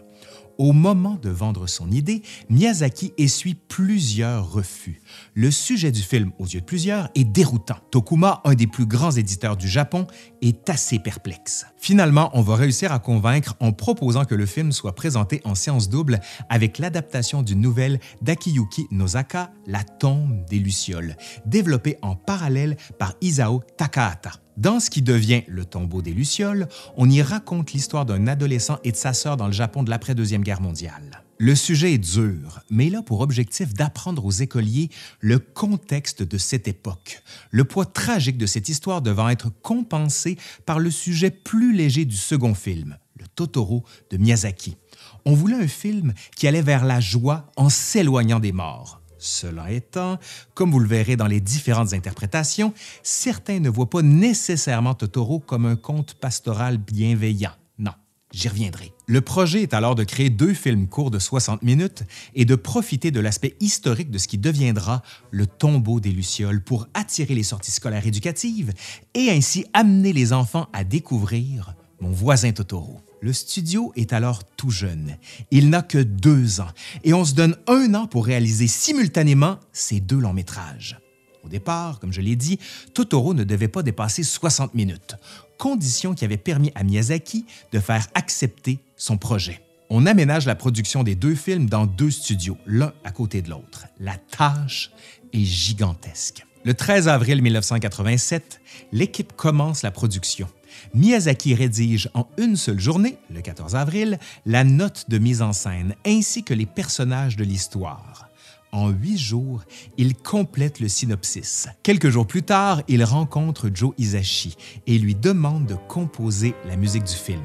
Au 0.59 0.73
moment 0.73 1.17
de 1.21 1.29
vendre 1.29 1.67
son 1.67 1.89
idée, 1.89 2.21
Miyazaki 2.49 3.13
essuie 3.17 3.55
plusieurs 3.55 4.51
refus. 4.51 5.01
Le 5.33 5.51
sujet 5.51 5.91
du 5.91 6.01
film, 6.01 6.31
aux 6.39 6.45
yeux 6.45 6.61
de 6.61 6.65
plusieurs, 6.65 7.09
est 7.15 7.23
déroutant. 7.23 7.77
Tokuma, 7.91 8.41
un 8.45 8.55
des 8.55 8.67
plus 8.67 8.85
grands 8.85 9.11
éditeurs 9.11 9.57
du 9.57 9.67
Japon, 9.67 10.07
est 10.41 10.69
assez 10.69 10.99
perplexe. 10.99 11.65
Finalement, 11.77 12.29
on 12.33 12.41
va 12.41 12.55
réussir 12.55 12.91
à 12.91 12.99
convaincre 12.99 13.55
en 13.59 13.71
proposant 13.71 14.25
que 14.25 14.35
le 14.35 14.45
film 14.45 14.71
soit 14.71 14.95
présenté 14.95 15.41
en 15.43 15.55
séance 15.55 15.89
double 15.89 16.19
avec 16.49 16.77
l'adaptation 16.77 17.41
d'une 17.41 17.61
nouvelle 17.61 17.99
d'Akiyuki 18.21 18.87
Nozaka, 18.91 19.51
La 19.67 19.83
tombe 19.83 20.45
des 20.49 20.59
Lucioles, 20.59 21.15
développée 21.45 21.97
en 22.01 22.15
parallèle 22.15 22.77
par 22.97 23.13
Isao 23.21 23.61
Takahata. 23.77 24.31
Dans 24.57 24.81
ce 24.81 24.89
qui 24.89 25.01
devient 25.01 25.43
Le 25.47 25.63
tombeau 25.63 26.01
des 26.01 26.11
Lucioles, 26.11 26.67
on 26.97 27.09
y 27.09 27.21
raconte 27.21 27.71
l'histoire 27.71 28.05
d'un 28.05 28.27
adolescent 28.27 28.77
et 28.83 28.91
de 28.91 28.97
sa 28.97 29.13
sœur 29.13 29.37
dans 29.37 29.47
le 29.47 29.53
Japon 29.53 29.83
de 29.83 29.89
l'après-deuxième 29.89 30.43
guerre 30.43 30.61
mondiale. 30.61 31.23
Le 31.41 31.55
sujet 31.55 31.93
est 31.93 31.97
dur, 31.97 32.59
mais 32.69 32.87
il 32.87 32.97
a 32.97 33.01
pour 33.01 33.21
objectif 33.21 33.73
d'apprendre 33.73 34.25
aux 34.25 34.31
écoliers 34.31 34.89
le 35.21 35.39
contexte 35.39 36.21
de 36.21 36.37
cette 36.37 36.67
époque, 36.67 37.23
le 37.51 37.63
poids 37.63 37.85
tragique 37.85 38.37
de 38.37 38.45
cette 38.45 38.67
histoire 38.67 39.01
devant 39.01 39.29
être 39.29 39.49
compensé 39.61 40.37
par 40.65 40.79
le 40.79 40.91
sujet 40.91 41.31
plus 41.31 41.73
léger 41.73 42.03
du 42.03 42.17
second 42.17 42.53
film, 42.53 42.97
le 43.17 43.25
Totoro 43.25 43.85
de 44.11 44.17
Miyazaki. 44.17 44.75
On 45.23 45.33
voulait 45.33 45.55
un 45.55 45.69
film 45.69 46.13
qui 46.35 46.45
allait 46.45 46.61
vers 46.61 46.83
la 46.83 46.99
joie 46.99 47.49
en 47.55 47.69
s'éloignant 47.69 48.41
des 48.41 48.51
morts. 48.51 48.99
Cela 49.17 49.71
étant, 49.71 50.19
comme 50.55 50.71
vous 50.71 50.79
le 50.79 50.89
verrez 50.89 51.15
dans 51.15 51.27
les 51.27 51.39
différentes 51.39 51.93
interprétations, 51.93 52.73
certains 53.01 53.61
ne 53.61 53.69
voient 53.69 53.89
pas 53.89 54.01
nécessairement 54.01 54.93
Totoro 54.93 55.39
comme 55.39 55.65
un 55.65 55.77
conte 55.77 56.15
pastoral 56.15 56.79
bienveillant. 56.79 57.53
Non, 57.77 57.93
j'y 58.33 58.49
reviendrai. 58.49 58.91
Le 59.09 59.21
projet 59.21 59.63
est 59.63 59.73
alors 59.73 59.95
de 59.95 60.03
créer 60.03 60.29
deux 60.29 60.53
films 60.53 60.85
courts 60.87 61.09
de 61.09 61.17
60 61.17 61.63
minutes 61.63 62.03
et 62.35 62.45
de 62.45 62.53
profiter 62.53 63.09
de 63.09 63.19
l'aspect 63.19 63.55
historique 63.59 64.11
de 64.11 64.19
ce 64.19 64.27
qui 64.27 64.37
deviendra 64.37 65.01
le 65.31 65.47
tombeau 65.47 65.99
des 65.99 66.11
Lucioles 66.11 66.61
pour 66.61 66.87
attirer 66.93 67.33
les 67.33 67.41
sorties 67.41 67.71
scolaires 67.71 68.05
éducatives 68.05 68.71
et 69.15 69.31
ainsi 69.31 69.65
amener 69.73 70.13
les 70.13 70.31
enfants 70.31 70.67
à 70.73 70.83
découvrir 70.83 71.73
mon 71.99 72.11
voisin 72.11 72.51
Totoro. 72.51 73.01
Le 73.19 73.33
studio 73.33 73.91
est 73.95 74.13
alors 74.13 74.43
tout 74.43 74.69
jeune. 74.69 75.17
Il 75.49 75.71
n'a 75.71 75.81
que 75.81 75.97
deux 75.97 76.61
ans 76.61 76.69
et 77.03 77.15
on 77.15 77.25
se 77.25 77.33
donne 77.33 77.57
un 77.65 77.95
an 77.95 78.05
pour 78.05 78.27
réaliser 78.27 78.67
simultanément 78.67 79.57
ces 79.73 80.01
deux 80.01 80.19
longs 80.19 80.33
métrages. 80.33 80.99
Au 81.43 81.49
départ, 81.49 81.99
comme 81.99 82.13
je 82.13 82.21
l'ai 82.21 82.35
dit, 82.35 82.59
Totoro 82.93 83.33
ne 83.33 83.43
devait 83.43 83.69
pas 83.69 83.81
dépasser 83.81 84.21
60 84.21 84.75
minutes, 84.75 85.15
condition 85.57 86.13
qui 86.13 86.25
avait 86.25 86.37
permis 86.37 86.71
à 86.75 86.83
Miyazaki 86.83 87.47
de 87.71 87.79
faire 87.79 88.05
accepter 88.13 88.77
son 88.99 89.17
projet. 89.17 89.61
On 89.89 90.05
aménage 90.05 90.45
la 90.45 90.53
production 90.53 91.01
des 91.01 91.15
deux 91.15 91.33
films 91.33 91.67
dans 91.67 91.87
deux 91.87 92.11
studios, 92.11 92.57
l'un 92.67 92.93
à 93.03 93.09
côté 93.09 93.41
de 93.41 93.49
l'autre. 93.49 93.87
La 93.99 94.15
tâche 94.15 94.91
est 95.33 95.43
gigantesque. 95.43 96.45
Le 96.63 96.75
13 96.75 97.07
avril 97.07 97.41
1987, 97.41 98.61
l'équipe 98.91 99.33
commence 99.35 99.81
la 99.81 99.89
production. 99.89 100.47
Miyazaki 100.93 101.55
rédige 101.55 102.09
en 102.13 102.27
une 102.37 102.55
seule 102.55 102.79
journée, 102.79 103.17
le 103.33 103.41
14 103.41 103.75
avril, 103.75 104.19
la 104.45 104.63
note 104.63 105.05
de 105.09 105.17
mise 105.17 105.41
en 105.41 105.53
scène 105.53 105.95
ainsi 106.05 106.43
que 106.43 106.53
les 106.53 106.67
personnages 106.67 107.37
de 107.37 107.43
l'histoire. 107.43 108.29
En 108.71 108.89
huit 108.89 109.17
jours, 109.17 109.63
il 109.97 110.15
complète 110.15 110.79
le 110.79 110.89
synopsis. 110.89 111.67
Quelques 111.81 112.09
jours 112.09 112.27
plus 112.27 112.43
tard, 112.43 112.83
il 112.87 113.03
rencontre 113.03 113.71
Joe 113.73 113.93
Isashi 113.97 114.55
et 114.85 114.99
lui 114.99 115.15
demande 115.15 115.65
de 115.65 115.75
composer 115.87 116.53
la 116.67 116.75
musique 116.75 117.05
du 117.05 117.15
film. 117.15 117.41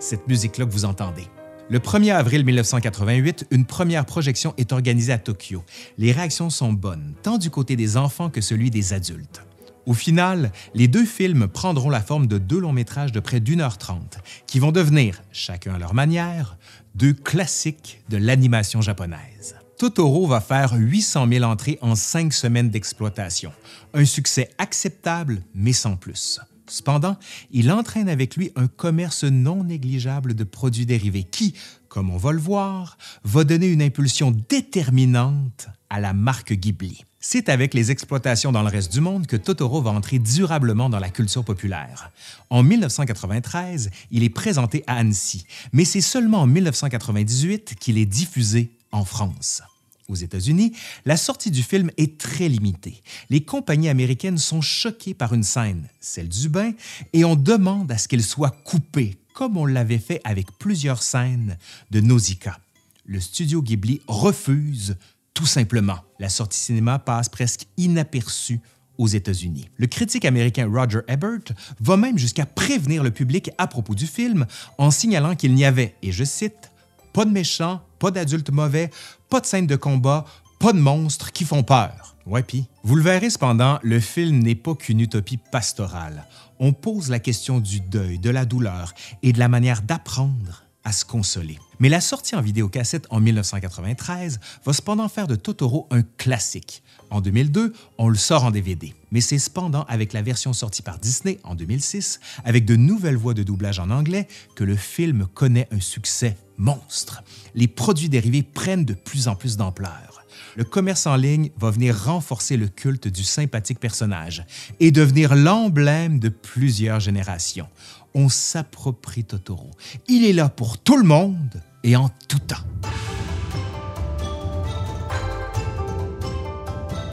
Cette 0.00 0.26
musique-là 0.28 0.64
que 0.64 0.72
vous 0.72 0.86
entendez. 0.86 1.26
Le 1.68 1.78
1er 1.78 2.14
avril 2.14 2.42
1988, 2.42 3.48
une 3.50 3.66
première 3.66 4.06
projection 4.06 4.54
est 4.56 4.72
organisée 4.72 5.12
à 5.12 5.18
Tokyo. 5.18 5.62
Les 5.98 6.10
réactions 6.10 6.48
sont 6.48 6.72
bonnes, 6.72 7.14
tant 7.22 7.36
du 7.36 7.50
côté 7.50 7.76
des 7.76 7.98
enfants 7.98 8.30
que 8.30 8.40
celui 8.40 8.70
des 8.70 8.94
adultes. 8.94 9.42
Au 9.84 9.92
final, 9.92 10.52
les 10.74 10.88
deux 10.88 11.04
films 11.04 11.48
prendront 11.48 11.90
la 11.90 12.00
forme 12.00 12.26
de 12.26 12.38
deux 12.38 12.58
longs 12.58 12.72
métrages 12.72 13.12
de 13.12 13.20
près 13.20 13.40
d'une 13.40 13.60
heure 13.60 13.76
trente, 13.76 14.18
qui 14.46 14.58
vont 14.58 14.72
devenir, 14.72 15.20
chacun 15.32 15.74
à 15.74 15.78
leur 15.78 15.92
manière, 15.92 16.56
deux 16.94 17.12
classiques 17.12 18.02
de 18.08 18.16
l'animation 18.16 18.80
japonaise. 18.80 19.56
Totoro 19.76 20.26
va 20.26 20.40
faire 20.40 20.72
800 20.72 21.28
000 21.28 21.44
entrées 21.44 21.78
en 21.82 21.94
cinq 21.94 22.32
semaines 22.32 22.70
d'exploitation. 22.70 23.52
Un 23.92 24.06
succès 24.06 24.48
acceptable, 24.56 25.42
mais 25.54 25.74
sans 25.74 25.96
plus. 25.96 26.40
Cependant, 26.70 27.16
il 27.50 27.70
entraîne 27.72 28.08
avec 28.08 28.36
lui 28.36 28.52
un 28.54 28.68
commerce 28.68 29.24
non 29.24 29.64
négligeable 29.64 30.34
de 30.34 30.44
produits 30.44 30.86
dérivés 30.86 31.24
qui, 31.24 31.54
comme 31.88 32.10
on 32.10 32.16
va 32.16 32.30
le 32.30 32.38
voir, 32.38 32.96
va 33.24 33.42
donner 33.44 33.66
une 33.66 33.82
impulsion 33.82 34.30
déterminante 34.48 35.68
à 35.90 35.98
la 35.98 36.12
marque 36.12 36.52
Ghibli. 36.52 37.04
C'est 37.18 37.48
avec 37.48 37.74
les 37.74 37.90
exploitations 37.90 38.52
dans 38.52 38.62
le 38.62 38.68
reste 38.68 38.92
du 38.92 39.00
monde 39.00 39.26
que 39.26 39.36
Totoro 39.36 39.82
va 39.82 39.90
entrer 39.90 40.18
durablement 40.18 40.88
dans 40.88 41.00
la 41.00 41.10
culture 41.10 41.44
populaire. 41.44 42.10
En 42.48 42.62
1993, 42.62 43.90
il 44.12 44.22
est 44.22 44.30
présenté 44.30 44.84
à 44.86 44.94
Annecy, 44.94 45.44
mais 45.72 45.84
c'est 45.84 46.00
seulement 46.00 46.42
en 46.42 46.46
1998 46.46 47.74
qu'il 47.78 47.98
est 47.98 48.06
diffusé 48.06 48.70
en 48.92 49.04
France. 49.04 49.62
Aux 50.10 50.16
États-Unis, 50.16 50.72
la 51.04 51.16
sortie 51.16 51.52
du 51.52 51.62
film 51.62 51.92
est 51.96 52.18
très 52.18 52.48
limitée. 52.48 53.00
Les 53.30 53.42
compagnies 53.42 53.88
américaines 53.88 54.38
sont 54.38 54.60
choquées 54.60 55.14
par 55.14 55.34
une 55.34 55.44
scène, 55.44 55.86
celle 56.00 56.28
du 56.28 56.48
bain, 56.48 56.72
et 57.12 57.24
on 57.24 57.36
demande 57.36 57.92
à 57.92 57.96
ce 57.96 58.08
qu'elle 58.08 58.24
soit 58.24 58.50
coupée, 58.64 59.18
comme 59.34 59.56
on 59.56 59.66
l'avait 59.66 59.98
fait 59.98 60.20
avec 60.24 60.50
plusieurs 60.58 61.04
scènes 61.04 61.56
de 61.92 62.00
Nausicaa. 62.00 62.58
Le 63.06 63.20
studio 63.20 63.62
Ghibli 63.62 64.00
refuse 64.08 64.96
tout 65.32 65.46
simplement. 65.46 66.00
La 66.18 66.28
sortie 66.28 66.58
cinéma 66.58 66.98
passe 66.98 67.28
presque 67.28 67.66
inaperçue 67.76 68.58
aux 68.98 69.06
États-Unis. 69.06 69.68
Le 69.76 69.86
critique 69.86 70.24
américain 70.24 70.68
Roger 70.68 71.02
Ebert 71.06 71.54
va 71.78 71.96
même 71.96 72.18
jusqu'à 72.18 72.46
prévenir 72.46 73.04
le 73.04 73.12
public 73.12 73.52
à 73.58 73.68
propos 73.68 73.94
du 73.94 74.08
film 74.08 74.44
en 74.76 74.90
signalant 74.90 75.36
qu'il 75.36 75.54
n'y 75.54 75.64
avait, 75.64 75.94
et 76.02 76.10
je 76.10 76.24
cite, 76.24 76.72
pas 77.12 77.24
de 77.24 77.30
méchants, 77.30 77.80
pas 78.00 78.10
d'adultes 78.10 78.50
mauvais, 78.50 78.90
pas 79.30 79.40
de 79.40 79.46
scènes 79.46 79.68
de 79.68 79.76
combat, 79.76 80.24
pas 80.58 80.72
de 80.72 80.80
monstres 80.80 81.32
qui 81.32 81.44
font 81.44 81.62
peur. 81.62 82.16
Ouais, 82.26 82.42
pis. 82.42 82.66
Vous 82.82 82.96
le 82.96 83.02
verrez 83.02 83.30
cependant, 83.30 83.78
le 83.82 84.00
film 84.00 84.40
n'est 84.40 84.56
pas 84.56 84.74
qu'une 84.74 85.00
utopie 85.00 85.38
pastorale. 85.38 86.26
On 86.58 86.72
pose 86.72 87.08
la 87.08 87.20
question 87.20 87.60
du 87.60 87.80
deuil, 87.80 88.18
de 88.18 88.28
la 88.28 88.44
douleur 88.44 88.92
et 89.22 89.32
de 89.32 89.38
la 89.38 89.48
manière 89.48 89.82
d'apprendre 89.82 90.64
à 90.84 90.92
se 90.92 91.04
consoler. 91.04 91.58
Mais 91.78 91.88
la 91.88 92.00
sortie 92.00 92.34
en 92.34 92.42
vidéocassette 92.42 93.06
en 93.10 93.20
1993 93.20 94.40
va 94.64 94.72
cependant 94.72 95.08
faire 95.08 95.28
de 95.28 95.36
Totoro 95.36 95.86
un 95.90 96.02
classique. 96.02 96.82
En 97.10 97.20
2002, 97.20 97.72
on 97.98 98.08
le 98.08 98.16
sort 98.16 98.44
en 98.44 98.50
DVD. 98.50 98.94
Mais 99.10 99.20
c'est 99.20 99.38
cependant 99.38 99.84
avec 99.88 100.12
la 100.12 100.22
version 100.22 100.52
sortie 100.52 100.82
par 100.82 100.98
Disney 100.98 101.38
en 101.44 101.54
2006, 101.54 102.20
avec 102.44 102.64
de 102.64 102.76
nouvelles 102.76 103.16
voix 103.16 103.34
de 103.34 103.42
doublage 103.42 103.78
en 103.78 103.90
anglais, 103.90 104.28
que 104.54 104.64
le 104.64 104.76
film 104.76 105.26
connaît 105.34 105.68
un 105.72 105.80
succès 105.80 106.36
monstre. 106.56 107.22
Les 107.54 107.68
produits 107.68 108.08
dérivés 108.08 108.42
prennent 108.42 108.84
de 108.84 108.94
plus 108.94 109.28
en 109.28 109.34
plus 109.34 109.56
d'ampleur. 109.56 110.24
Le 110.56 110.64
commerce 110.64 111.06
en 111.06 111.16
ligne 111.16 111.50
va 111.58 111.70
venir 111.70 112.04
renforcer 112.04 112.56
le 112.56 112.68
culte 112.68 113.08
du 113.08 113.22
sympathique 113.22 113.78
personnage 113.78 114.44
et 114.80 114.90
devenir 114.90 115.34
l'emblème 115.34 116.18
de 116.18 116.28
plusieurs 116.28 117.00
générations 117.00 117.68
on 118.14 118.28
s'approprie 118.28 119.24
Totoro. 119.24 119.70
Il 120.08 120.24
est 120.24 120.32
là 120.32 120.48
pour 120.48 120.78
tout 120.78 120.96
le 120.96 121.04
monde 121.04 121.62
et 121.82 121.96
en 121.96 122.10
tout 122.28 122.38
temps. 122.38 122.56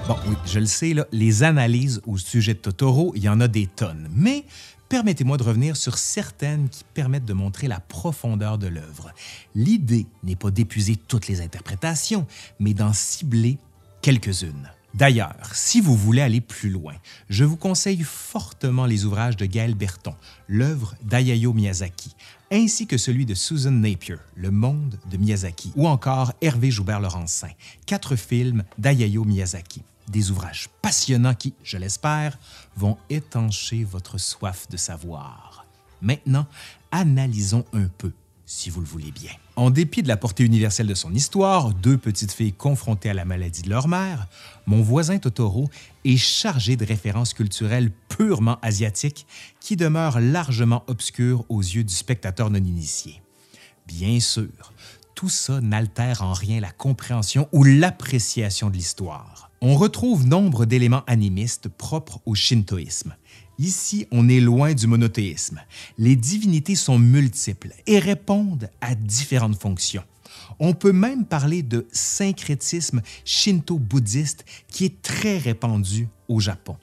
Bon, 0.08 0.16
oui, 0.26 0.38
je 0.46 0.60
le 0.60 0.66
sais, 0.66 0.96
les 1.12 1.44
analyses 1.44 2.00
au 2.08 2.18
sujet 2.18 2.54
de 2.54 2.60
Totoro, 2.60 3.12
il 3.18 3.24
y 3.24 3.28
en 3.28 3.42
a 3.42 3.50
des 3.50 3.68
tonnes, 3.68 4.08
mais 4.16 4.46
permettez-moi 4.88 5.36
de 5.36 5.44
revenir 5.44 5.76
sur 5.76 5.98
certaines 5.98 6.70
qui 6.70 6.86
permettent 6.94 7.26
de 7.26 7.34
montrer 7.34 7.68
la 7.68 7.82
profondeur 7.82 8.58
de 8.58 8.68
l'œuvre. 8.68 9.12
L'idée 9.54 10.08
n'est 10.24 10.38
pas 10.38 10.50
d'épuiser 10.50 10.96
toutes 10.96 11.28
les 11.28 11.42
interprétations, 11.42 12.26
mais 12.58 12.74
d'en 12.74 12.94
cibler 12.94 13.58
quelques-unes. 14.02 14.72
D'ailleurs, 14.94 15.36
si 15.52 15.82
vous 15.82 15.98
voulez 15.98 16.22
aller 16.22 16.40
plus 16.40 16.70
loin, 16.70 16.94
je 17.30 17.44
vous 17.44 17.58
conseille 17.58 18.02
fortement 18.04 18.86
les 18.86 19.04
ouvrages 19.04 19.36
de 19.36 19.46
Gaël 19.46 19.76
Berton, 19.76 20.16
l'œuvre 20.48 20.96
d'Ayao 21.04 21.52
Miyazaki, 21.52 22.16
ainsi 22.50 22.88
que 22.88 22.98
celui 22.98 23.26
de 23.26 23.34
Susan 23.34 23.72
Napier, 23.72 24.16
Le 24.36 24.52
monde 24.52 24.98
de 25.12 25.18
Miyazaki, 25.18 25.74
ou 25.76 25.86
encore 25.86 26.32
Hervé 26.42 26.72
Joubert-Laurencin, 26.72 27.50
quatre 27.86 28.16
films 28.16 28.64
d'Ayao 28.78 29.26
Miyazaki. 29.26 29.84
Des 30.08 30.32
ouvrages 30.32 30.70
passionnants 30.82 31.36
qui, 31.36 31.54
je 31.64 31.78
l'espère, 31.78 32.38
vont 32.76 32.98
étancher 33.10 33.84
votre 33.84 34.18
soif 34.18 34.68
de 34.70 34.78
savoir. 34.78 35.66
Maintenant, 36.02 36.48
analysons 36.92 37.66
un 37.74 37.88
peu 37.88 38.12
si 38.48 38.70
vous 38.70 38.80
le 38.80 38.88
voulez 38.88 39.12
bien. 39.12 39.32
En 39.58 39.70
dépit 39.70 40.02
de 40.02 40.08
la 40.08 40.16
portée 40.16 40.46
universelle 40.46 40.88
de 40.88 40.94
son 40.94 41.14
histoire, 41.14 41.74
deux 41.74 41.98
petites 41.98 42.32
filles 42.32 42.54
confrontées 42.54 43.10
à 43.10 43.14
la 43.14 43.26
maladie 43.26 43.62
de 43.62 43.70
leur 43.70 43.90
mère, 43.90 44.28
mon 44.66 44.82
voisin 44.82 45.20
Totoro 45.20 45.70
est 46.06 46.18
chargé 46.18 46.78
de 46.78 46.86
références 46.86 47.34
culturelles 47.34 47.92
purement 48.08 48.58
asiatiques 48.62 49.28
qui 49.60 49.76
demeurent 49.76 50.22
largement 50.22 50.84
obscures 50.88 51.44
aux 51.50 51.62
yeux 51.62 51.84
du 51.84 51.94
spectateur 51.94 52.50
non 52.50 52.64
initié. 52.64 53.22
Bien 53.86 54.20
sûr, 54.22 54.74
tout 55.14 55.30
ça 55.30 55.60
n'altère 55.60 56.22
en 56.22 56.32
rien 56.32 56.62
la 56.62 56.72
compréhension 56.72 57.50
ou 57.52 57.66
l'appréciation 57.66 58.70
de 58.70 58.76
l'histoire. 58.76 59.37
On 59.62 59.76
retrouve 59.76 60.28
nombre 60.28 60.66
d'éléments 60.66 61.04
animistes 61.08 61.68
propres 61.68 62.20
au 62.26 62.36
shintoïsme, 62.36 63.16
Ici, 63.60 64.06
on 64.12 64.30
est 64.30 64.40
loin 64.40 64.76
du 64.76 64.86
monothéisme. 64.86 65.62
Les 65.98 66.16
divinités 66.16 66.76
sont 66.76 67.00
multiples 67.00 67.74
et 67.88 67.98
répondent 67.98 68.70
à 68.82 68.94
différentes 68.94 69.60
fonctions. 69.60 70.04
On 70.60 70.74
peut 70.74 70.92
même 70.92 71.26
parler 71.26 71.64
de 71.64 71.88
syncrétisme 71.92 73.02
shinto-bouddhiste 73.26 74.46
qui 74.68 74.86
est 74.86 75.02
très 75.02 75.40
répandu 75.40 76.08
au 76.28 76.40
Japon. 76.40 76.78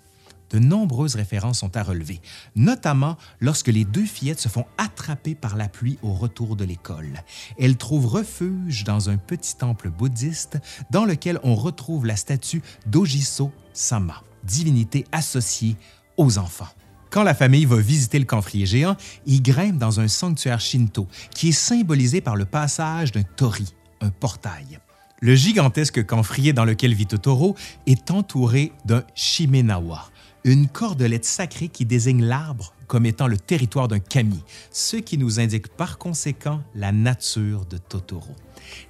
De 0.55 0.61
nombreuses 0.61 1.17
références 1.17 1.59
sont 1.59 1.77
à 1.77 1.83
relever, 1.83 2.21
notamment 2.55 3.17
lorsque 3.41 3.67
les 3.67 3.85
deux 3.85 4.05
fillettes 4.05 4.39
se 4.39 4.49
font 4.49 4.67
attraper 4.79 5.35
par 5.35 5.57
la 5.57 5.69
pluie 5.69 5.99
au 6.01 6.13
retour 6.13 6.55
de 6.55 6.65
l'école. 6.65 7.25
Elles 7.59 7.77
trouvent 7.77 8.07
refuge 8.07 8.85
dans 8.85 9.11
un 9.11 9.17
petit 9.17 9.57
temple 9.57 9.91
bouddhiste 9.91 10.61
dans 10.93 11.07
lequel 11.07 11.41
on 11.43 11.57
retrouve 11.57 12.07
la 12.07 12.15
statue 12.15 12.63
d'Ojiso 12.87 13.51
Sama, 13.73 14.23
divinité 14.45 15.07
associée 15.11 15.75
aux 16.17 16.39
enfants. 16.39 16.69
Quand 17.11 17.25
la 17.25 17.35
famille 17.35 17.65
va 17.65 17.81
visiter 17.81 18.21
le 18.21 18.25
camphrier 18.25 18.65
géant, 18.65 18.97
ils 19.27 19.43
grimpent 19.43 19.79
dans 19.79 19.99
un 19.99 20.07
sanctuaire 20.07 20.61
shinto 20.61 21.09
qui 21.35 21.49
est 21.49 21.53
symbolisé 21.53 22.21
par 22.21 22.37
le 22.37 22.45
passage 22.45 23.11
d'un 23.11 23.25
tori, 23.25 23.75
un 24.01 24.11
portail. 24.11 24.79
Le 25.21 25.35
gigantesque 25.35 26.05
camphrier 26.05 26.53
dans 26.53 26.65
lequel 26.65 26.95
vit 26.95 27.07
Totoro 27.07 27.57
est 27.87 28.11
entouré 28.11 28.73
d'un 28.85 29.05
shimenawa, 29.15 30.11
une 30.45 30.69
cordelette 30.69 31.25
sacrée 31.25 31.69
qui 31.69 31.87
désigne 31.87 32.23
l'arbre 32.23 32.75
comme 32.87 33.07
étant 33.07 33.27
le 33.27 33.39
territoire 33.39 33.89
d'un 33.89 33.99
kami, 33.99 34.43
ce 34.71 34.97
qui 34.99 35.17
nous 35.17 35.41
indique 35.41 35.69
par 35.69 35.97
conséquent 35.97 36.63
la 36.75 36.93
nature 36.93 37.65
de 37.65 37.79
Totoro. 37.79 38.37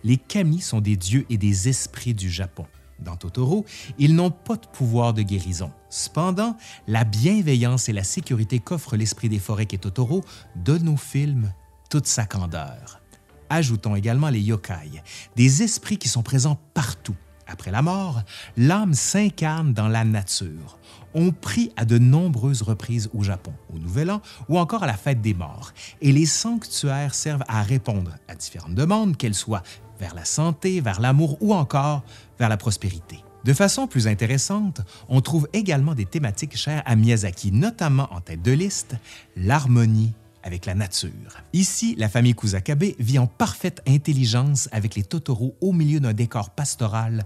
Les 0.02 0.16
kami 0.16 0.60
sont 0.60 0.80
des 0.80 0.96
dieux 0.96 1.24
et 1.30 1.38
des 1.38 1.68
esprits 1.68 2.14
du 2.14 2.28
Japon. 2.28 2.66
Dans 2.98 3.16
Totoro, 3.16 3.64
ils 3.98 4.14
n'ont 4.14 4.30
pas 4.30 4.56
de 4.56 4.66
pouvoir 4.66 5.14
de 5.14 5.22
guérison. 5.22 5.70
Cependant, 5.90 6.56
la 6.88 7.04
bienveillance 7.04 7.88
et 7.88 7.92
la 7.92 8.04
sécurité 8.04 8.58
qu'offre 8.58 8.96
l'esprit 8.96 9.28
des 9.28 9.38
forêts 9.38 9.66
qu'est 9.66 9.78
Totoro 9.78 10.24
donnent 10.56 10.88
au 10.88 10.96
film 10.96 11.52
toute 11.88 12.06
sa 12.06 12.24
candeur. 12.24 13.00
Ajoutons 13.48 13.94
également 13.94 14.30
les 14.30 14.40
yokai, 14.40 15.02
des 15.36 15.62
esprits 15.62 15.98
qui 15.98 16.08
sont 16.08 16.22
présents 16.22 16.58
partout. 16.72 17.16
Après 17.46 17.70
la 17.70 17.82
mort, 17.82 18.22
l'âme 18.56 18.94
s'incarne 18.94 19.74
dans 19.74 19.88
la 19.88 20.04
nature. 20.04 20.78
On 21.14 21.30
prie 21.30 21.70
à 21.76 21.84
de 21.84 21.98
nombreuses 21.98 22.62
reprises 22.62 23.08
au 23.14 23.22
Japon, 23.22 23.52
au 23.72 23.78
Nouvel 23.78 24.10
An 24.10 24.20
ou 24.48 24.58
encore 24.58 24.82
à 24.82 24.86
la 24.86 24.96
fête 24.96 25.20
des 25.20 25.34
morts, 25.34 25.72
et 26.00 26.12
les 26.12 26.26
sanctuaires 26.26 27.14
servent 27.14 27.44
à 27.48 27.62
répondre 27.62 28.12
à 28.28 28.34
différentes 28.34 28.74
demandes, 28.74 29.16
qu'elles 29.16 29.34
soient 29.34 29.62
vers 29.98 30.14
la 30.14 30.24
santé, 30.24 30.80
vers 30.80 31.00
l'amour 31.00 31.38
ou 31.40 31.54
encore 31.54 32.02
vers 32.38 32.48
la 32.48 32.56
prospérité. 32.56 33.22
De 33.44 33.52
façon 33.52 33.86
plus 33.86 34.08
intéressante, 34.08 34.80
on 35.08 35.20
trouve 35.20 35.48
également 35.52 35.94
des 35.94 36.06
thématiques 36.06 36.56
chères 36.56 36.82
à 36.86 36.96
Miyazaki, 36.96 37.52
notamment 37.52 38.12
en 38.12 38.20
tête 38.20 38.42
de 38.42 38.52
liste, 38.52 38.96
l'harmonie 39.36 40.14
avec 40.42 40.66
la 40.66 40.74
nature. 40.74 41.10
Ici, 41.52 41.94
la 41.98 42.08
famille 42.08 42.34
Kusakabe 42.34 42.84
vit 42.98 43.18
en 43.18 43.26
parfaite 43.26 43.82
intelligence 43.86 44.68
avec 44.72 44.94
les 44.94 45.02
Totoro 45.02 45.56
au 45.60 45.72
milieu 45.72 46.00
d'un 46.00 46.12
décor 46.12 46.50
pastoral 46.50 47.24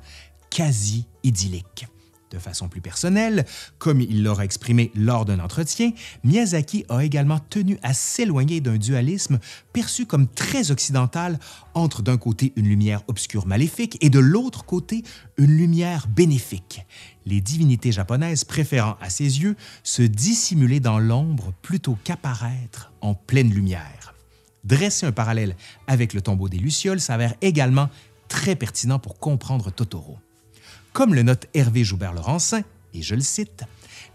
quasi 0.51 1.07
idyllique. 1.23 1.87
De 2.31 2.39
façon 2.39 2.69
plus 2.69 2.83
personnelle, 2.83 3.47
comme 3.79 4.01
il 4.01 4.23
l'aura 4.23 4.45
exprimé 4.45 4.93
lors 4.95 5.25
d'un 5.25 5.41
entretien, 5.41 5.93
Miyazaki 6.25 6.85
a 6.91 7.03
également 7.05 7.39
tenu 7.39 7.79
à 7.83 7.95
s'éloigner 7.95 8.61
d'un 8.61 8.77
dualisme 8.77 9.39
perçu 9.73 10.05
comme 10.05 10.29
très 10.29 10.71
occidental 10.71 11.39
entre 11.75 12.03
d'un 12.03 12.19
côté 12.19 12.53
une 12.57 12.69
lumière 12.69 13.03
obscure 13.09 13.47
maléfique 13.47 13.97
et 14.03 14.11
de 14.11 14.19
l'autre 14.19 14.65
côté 14.67 15.05
une 15.39 15.57
lumière 15.57 16.07
bénéfique, 16.09 16.85
les 17.25 17.41
divinités 17.41 17.93
japonaises 17.93 18.45
préférant 18.45 18.97
à 19.01 19.09
ses 19.09 19.41
yeux 19.41 19.57
se 19.83 20.03
dissimuler 20.03 20.81
dans 20.81 20.99
l'ombre 20.99 21.53
plutôt 21.63 21.97
qu'apparaître 22.05 22.93
en 23.01 23.15
pleine 23.15 23.51
lumière. 23.51 24.15
Dresser 24.65 25.07
un 25.07 25.13
parallèle 25.13 25.57
avec 25.87 26.13
le 26.13 26.21
tombeau 26.21 26.49
des 26.49 26.59
Lucioles 26.59 27.01
s'avère 27.01 27.35
également 27.41 27.89
très 28.29 28.55
pertinent 28.55 28.99
pour 28.99 29.19
comprendre 29.19 29.71
Totoro. 29.71 30.19
Comme 30.99 31.15
le 31.15 31.23
note 31.23 31.47
Hervé 31.55 31.85
Joubert-Laurencin, 31.85 32.63
et 32.93 33.03
je 33.03 33.15
le 33.15 33.21
cite, 33.21 33.63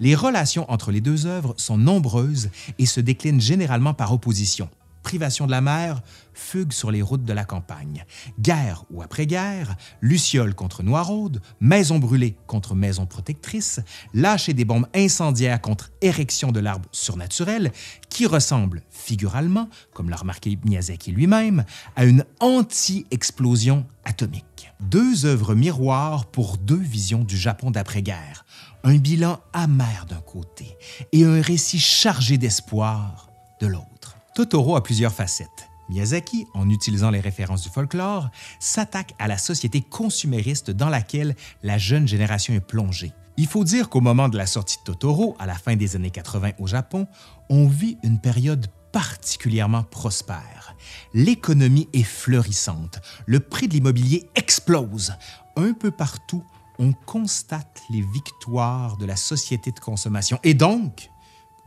les 0.02 0.16
relations 0.16 0.70
entre 0.70 0.92
les 0.92 1.00
deux 1.00 1.28
œuvres 1.28 1.54
sont 1.56 1.78
nombreuses 1.78 2.50
et 2.78 2.86
se 2.86 3.00
déclinent 3.00 3.40
généralement 3.40 3.94
par 3.94 4.12
opposition. 4.12 4.68
Privation 5.02 5.46
de 5.46 5.52
la 5.52 5.62
mer, 5.62 6.02
fugue 6.34 6.74
sur 6.74 6.92
les 6.92 7.02
routes 7.02 7.24
de 7.24 7.32
la 7.32 7.46
campagne. 7.46 8.04
Guerre 8.38 8.84
ou 8.92 9.02
après-guerre, 9.02 9.78
Luciole 10.02 10.56
contre 10.56 10.84
Noiraude, 10.84 11.42
maison 11.62 12.00
brûlée 12.00 12.36
contre 12.48 12.76
maison 12.76 13.06
protectrice, 13.06 13.80
lâcher 14.14 14.54
des 14.54 14.66
bombes 14.66 14.88
incendiaires 14.94 15.62
contre 15.62 15.90
érection 16.02 16.52
de 16.52 16.60
l'arbre 16.60 16.90
surnaturel, 16.92 17.72
qui 18.10 18.26
ressemble 18.26 18.84
figuralement, 18.90 19.70
comme 19.94 20.10
l'a 20.10 20.18
remarqué 20.18 20.60
Miyazaki 20.66 21.14
lui-même, 21.14 21.64
à 21.96 22.04
une 22.04 22.26
anti-explosion 22.42 23.86
atomique. 24.04 24.53
Deux 24.90 25.26
œuvres 25.26 25.56
miroirs 25.56 26.26
pour 26.26 26.58
deux 26.58 26.76
visions 26.76 27.24
du 27.24 27.38
Japon 27.38 27.72
d'après-guerre, 27.72 28.46
un 28.84 28.98
bilan 28.98 29.40
amer 29.54 30.06
d'un 30.10 30.20
côté 30.20 30.78
et 31.12 31.24
un 31.24 31.42
récit 31.42 31.80
chargé 31.80 32.38
d'espoir 32.38 33.30
de 33.62 33.68
l'autre. 33.68 34.18
Totoro 34.36 34.76
a 34.76 34.84
plusieurs 34.84 35.14
facettes. 35.14 35.70
Miyazaki, 35.90 36.48
en 36.54 36.70
utilisant 36.70 37.12
les 37.12 37.22
références 37.22 37.64
du 37.64 37.70
folklore, 37.70 38.30
s'attaque 38.60 39.14
à 39.20 39.28
la 39.28 39.38
société 39.38 39.82
consumériste 39.82 40.70
dans 40.70 40.90
laquelle 40.90 41.36
la 41.62 41.78
jeune 41.78 42.08
génération 42.08 42.54
est 42.54 42.60
plongée. 42.60 43.14
Il 43.38 43.48
faut 43.48 43.64
dire 43.64 43.90
qu'au 43.90 44.02
moment 44.02 44.30
de 44.30 44.38
la 44.38 44.46
sortie 44.46 44.78
de 44.80 44.84
Totoro, 44.84 45.36
à 45.40 45.46
la 45.46 45.56
fin 45.56 45.76
des 45.76 45.96
années 45.96 46.12
80 46.12 46.52
au 46.60 46.68
Japon, 46.68 47.08
on 47.50 47.68
vit 47.68 47.98
une 48.04 48.20
période 48.20 48.68
particulièrement 48.94 49.84
prospère. 49.84 50.76
L'économie 51.14 51.90
est 51.92 52.04
fleurissante, 52.04 53.02
le 53.26 53.42
prix 53.42 53.68
de 53.68 53.74
l'immobilier 53.74 54.30
explose. 54.36 55.14
Un 55.58 55.74
peu 55.74 55.92
partout, 55.92 56.44
on 56.80 56.94
constate 56.94 57.82
les 57.90 58.02
victoires 58.02 58.96
de 58.96 59.06
la 59.06 59.18
société 59.18 59.72
de 59.72 59.80
consommation 59.80 60.40
et 60.44 60.54
donc 60.54 61.10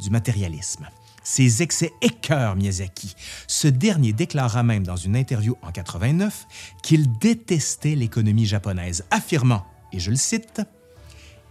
du 0.01 0.09
matérialisme. 0.09 0.89
Ces 1.23 1.63
excès 1.63 1.93
écœurent 2.03 2.55
Miyazaki. 2.55 3.15
Ce 3.49 3.67
dernier 3.67 4.13
déclara 4.13 4.63
même 4.63 4.87
dans 4.87 4.97
une 4.97 5.17
interview 5.17 5.57
en 5.63 5.73
89 5.73 6.47
qu'il 6.83 7.19
détestait 7.19 7.97
l'économie 7.97 8.47
japonaise, 8.47 9.05
affirmant, 9.11 9.67
et 9.93 9.99
je 9.99 10.11
le 10.11 10.17
cite, 10.17 10.63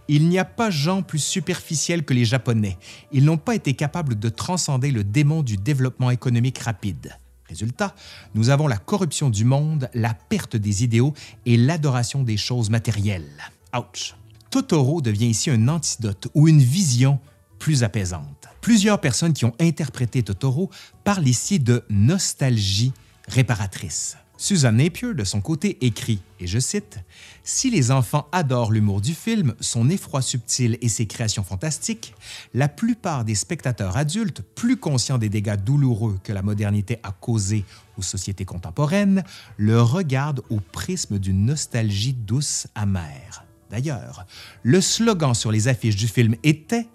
il 0.08 0.28
n'y 0.28 0.38
a 0.38 0.44
pas 0.44 0.70
gens 0.70 1.02
plus 1.02 1.18
superficiels 1.18 2.04
que 2.04 2.14
les 2.14 2.24
Japonais. 2.24 2.78
Ils 3.12 3.24
n'ont 3.24 3.36
pas 3.36 3.54
été 3.54 3.74
capables 3.74 4.18
de 4.18 4.28
transcender 4.28 4.90
le 4.90 5.04
démon 5.04 5.42
du 5.42 5.56
développement 5.56 6.10
économique 6.10 6.58
rapide. 6.58 7.16
Résultat, 7.48 7.94
nous 8.34 8.50
avons 8.50 8.66
la 8.66 8.76
corruption 8.76 9.30
du 9.30 9.44
monde, 9.44 9.88
la 9.94 10.14
perte 10.14 10.56
des 10.56 10.82
idéaux 10.82 11.14
et 11.44 11.56
l'adoration 11.56 12.22
des 12.22 12.36
choses 12.36 12.70
matérielles. 12.70 13.30
Ouch! 13.76 14.14
Totoro 14.50 15.00
devient 15.00 15.26
ici 15.26 15.50
un 15.50 15.68
antidote 15.68 16.28
ou 16.34 16.48
une 16.48 16.60
vision 16.60 17.20
plus 17.58 17.84
apaisante. 17.84 18.48
Plusieurs 18.60 19.00
personnes 19.00 19.32
qui 19.32 19.44
ont 19.44 19.54
interprété 19.60 20.22
Totoro 20.22 20.70
parlent 21.04 21.28
ici 21.28 21.60
de 21.60 21.84
nostalgie 21.88 22.92
réparatrice. 23.28 24.16
Susan 24.38 24.72
Napier, 24.72 25.14
de 25.14 25.24
son 25.24 25.40
côté, 25.40 25.78
écrit, 25.80 26.20
et 26.40 26.46
je 26.46 26.58
cite, 26.58 26.98
Si 27.42 27.70
les 27.70 27.90
enfants 27.90 28.28
adorent 28.32 28.70
l'humour 28.70 29.00
du 29.00 29.14
film, 29.14 29.54
son 29.60 29.88
effroi 29.88 30.20
subtil 30.20 30.76
et 30.82 30.90
ses 30.90 31.06
créations 31.06 31.42
fantastiques, 31.42 32.14
la 32.52 32.68
plupart 32.68 33.24
des 33.24 33.34
spectateurs 33.34 33.96
adultes, 33.96 34.42
plus 34.54 34.76
conscients 34.76 35.16
des 35.16 35.30
dégâts 35.30 35.56
douloureux 35.56 36.18
que 36.22 36.34
la 36.34 36.42
modernité 36.42 36.98
a 37.02 37.12
causés 37.12 37.64
aux 37.96 38.02
sociétés 38.02 38.44
contemporaines, 38.44 39.24
le 39.56 39.80
regardent 39.80 40.42
au 40.50 40.60
prisme 40.60 41.18
d'une 41.18 41.46
nostalgie 41.46 42.12
douce 42.12 42.66
amère. 42.74 43.44
D'ailleurs, 43.70 44.26
le 44.62 44.82
slogan 44.82 45.32
sur 45.32 45.50
les 45.50 45.68
affiches 45.68 45.96
du 45.96 46.08
film 46.08 46.36
était 46.42 46.88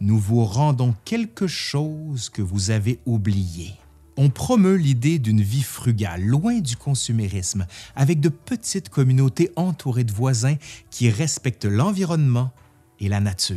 Nous 0.00 0.18
vous 0.18 0.44
rendons 0.44 0.96
quelque 1.04 1.46
chose 1.46 2.28
que 2.28 2.42
vous 2.42 2.70
avez 2.70 2.98
oublié 3.06 3.76
on 4.18 4.30
promeut 4.30 4.74
l'idée 4.74 5.20
d'une 5.20 5.40
vie 5.40 5.62
frugale, 5.62 6.24
loin 6.24 6.58
du 6.58 6.76
consumérisme, 6.76 7.66
avec 7.94 8.18
de 8.18 8.28
petites 8.28 8.88
communautés 8.88 9.52
entourées 9.54 10.02
de 10.02 10.12
voisins 10.12 10.56
qui 10.90 11.08
respectent 11.08 11.64
l'environnement 11.64 12.50
et 12.98 13.08
la 13.08 13.20
nature. 13.20 13.56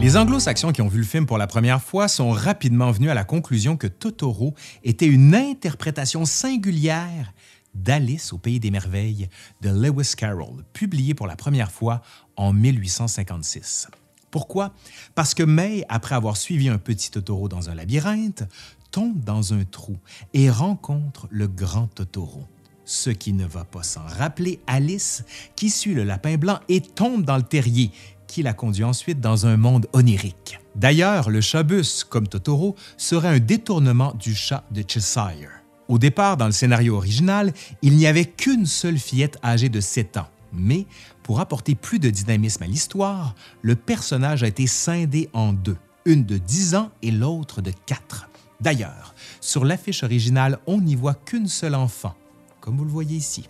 Les 0.00 0.16
anglo-saxons 0.16 0.72
qui 0.72 0.80
ont 0.80 0.88
vu 0.88 0.98
le 0.98 1.04
film 1.04 1.26
pour 1.26 1.36
la 1.36 1.46
première 1.46 1.82
fois 1.82 2.08
sont 2.08 2.30
rapidement 2.30 2.90
venus 2.90 3.10
à 3.10 3.14
la 3.14 3.24
conclusion 3.24 3.76
que 3.76 3.86
Totoro 3.86 4.54
était 4.82 5.06
une 5.06 5.34
interprétation 5.34 6.24
singulière 6.24 7.34
d'Alice 7.74 8.32
au 8.32 8.38
Pays 8.38 8.60
des 8.60 8.70
Merveilles 8.70 9.28
de 9.60 9.68
Lewis 9.68 10.14
Carroll, 10.16 10.64
publié 10.72 11.14
pour 11.14 11.26
la 11.26 11.36
première 11.36 11.70
fois 11.70 12.00
en 12.36 12.54
1856. 12.54 13.88
Pourquoi? 14.30 14.72
Parce 15.14 15.34
que 15.34 15.42
May, 15.42 15.84
après 15.88 16.14
avoir 16.14 16.36
suivi 16.36 16.68
un 16.68 16.78
petit 16.78 17.10
Totoro 17.10 17.48
dans 17.48 17.70
un 17.70 17.74
labyrinthe, 17.74 18.44
tombe 18.90 19.22
dans 19.24 19.54
un 19.54 19.64
trou 19.64 19.96
et 20.34 20.50
rencontre 20.50 21.26
le 21.30 21.46
grand 21.46 21.86
Totoro. 21.88 22.44
Ce 22.84 23.10
qui 23.10 23.32
ne 23.32 23.44
va 23.44 23.64
pas 23.64 23.82
sans 23.82 24.06
rappeler 24.06 24.60
Alice 24.66 25.24
qui 25.56 25.68
suit 25.68 25.94
le 25.94 26.04
lapin 26.04 26.36
blanc 26.36 26.60
et 26.68 26.80
tombe 26.80 27.24
dans 27.24 27.36
le 27.36 27.42
terrier, 27.42 27.90
qui 28.26 28.42
la 28.42 28.54
conduit 28.54 28.84
ensuite 28.84 29.20
dans 29.20 29.46
un 29.46 29.56
monde 29.56 29.86
onirique. 29.92 30.60
D'ailleurs, 30.74 31.28
le 31.28 31.40
chat-bus, 31.40 32.04
comme 32.04 32.28
Totoro, 32.28 32.76
serait 32.96 33.28
un 33.28 33.40
détournement 33.40 34.14
du 34.14 34.34
chat 34.34 34.64
de 34.70 34.82
Cheshire. 34.86 35.50
Au 35.88 35.98
départ, 35.98 36.36
dans 36.36 36.46
le 36.46 36.52
scénario 36.52 36.96
original, 36.96 37.52
il 37.82 37.96
n'y 37.96 38.06
avait 38.06 38.26
qu'une 38.26 38.66
seule 38.66 38.98
fillette 38.98 39.38
âgée 39.42 39.70
de 39.70 39.80
7 39.80 40.18
ans, 40.18 40.28
mais 40.52 40.86
pour 41.22 41.40
apporter 41.40 41.74
plus 41.74 41.98
de 41.98 42.10
dynamisme 42.10 42.62
à 42.62 42.66
l'histoire, 42.66 43.34
le 43.62 43.76
personnage 43.76 44.42
a 44.42 44.48
été 44.48 44.66
scindé 44.66 45.28
en 45.32 45.52
deux, 45.52 45.76
une 46.04 46.24
de 46.24 46.38
10 46.38 46.74
ans 46.74 46.90
et 47.02 47.10
l'autre 47.10 47.60
de 47.62 47.72
4. 47.86 48.28
D'ailleurs, 48.60 49.14
sur 49.40 49.64
l'affiche 49.64 50.02
originale, 50.02 50.58
on 50.66 50.80
n'y 50.80 50.96
voit 50.96 51.14
qu'une 51.14 51.48
seule 51.48 51.74
enfant, 51.74 52.14
comme 52.60 52.76
vous 52.76 52.84
le 52.84 52.90
voyez 52.90 53.16
ici. 53.16 53.48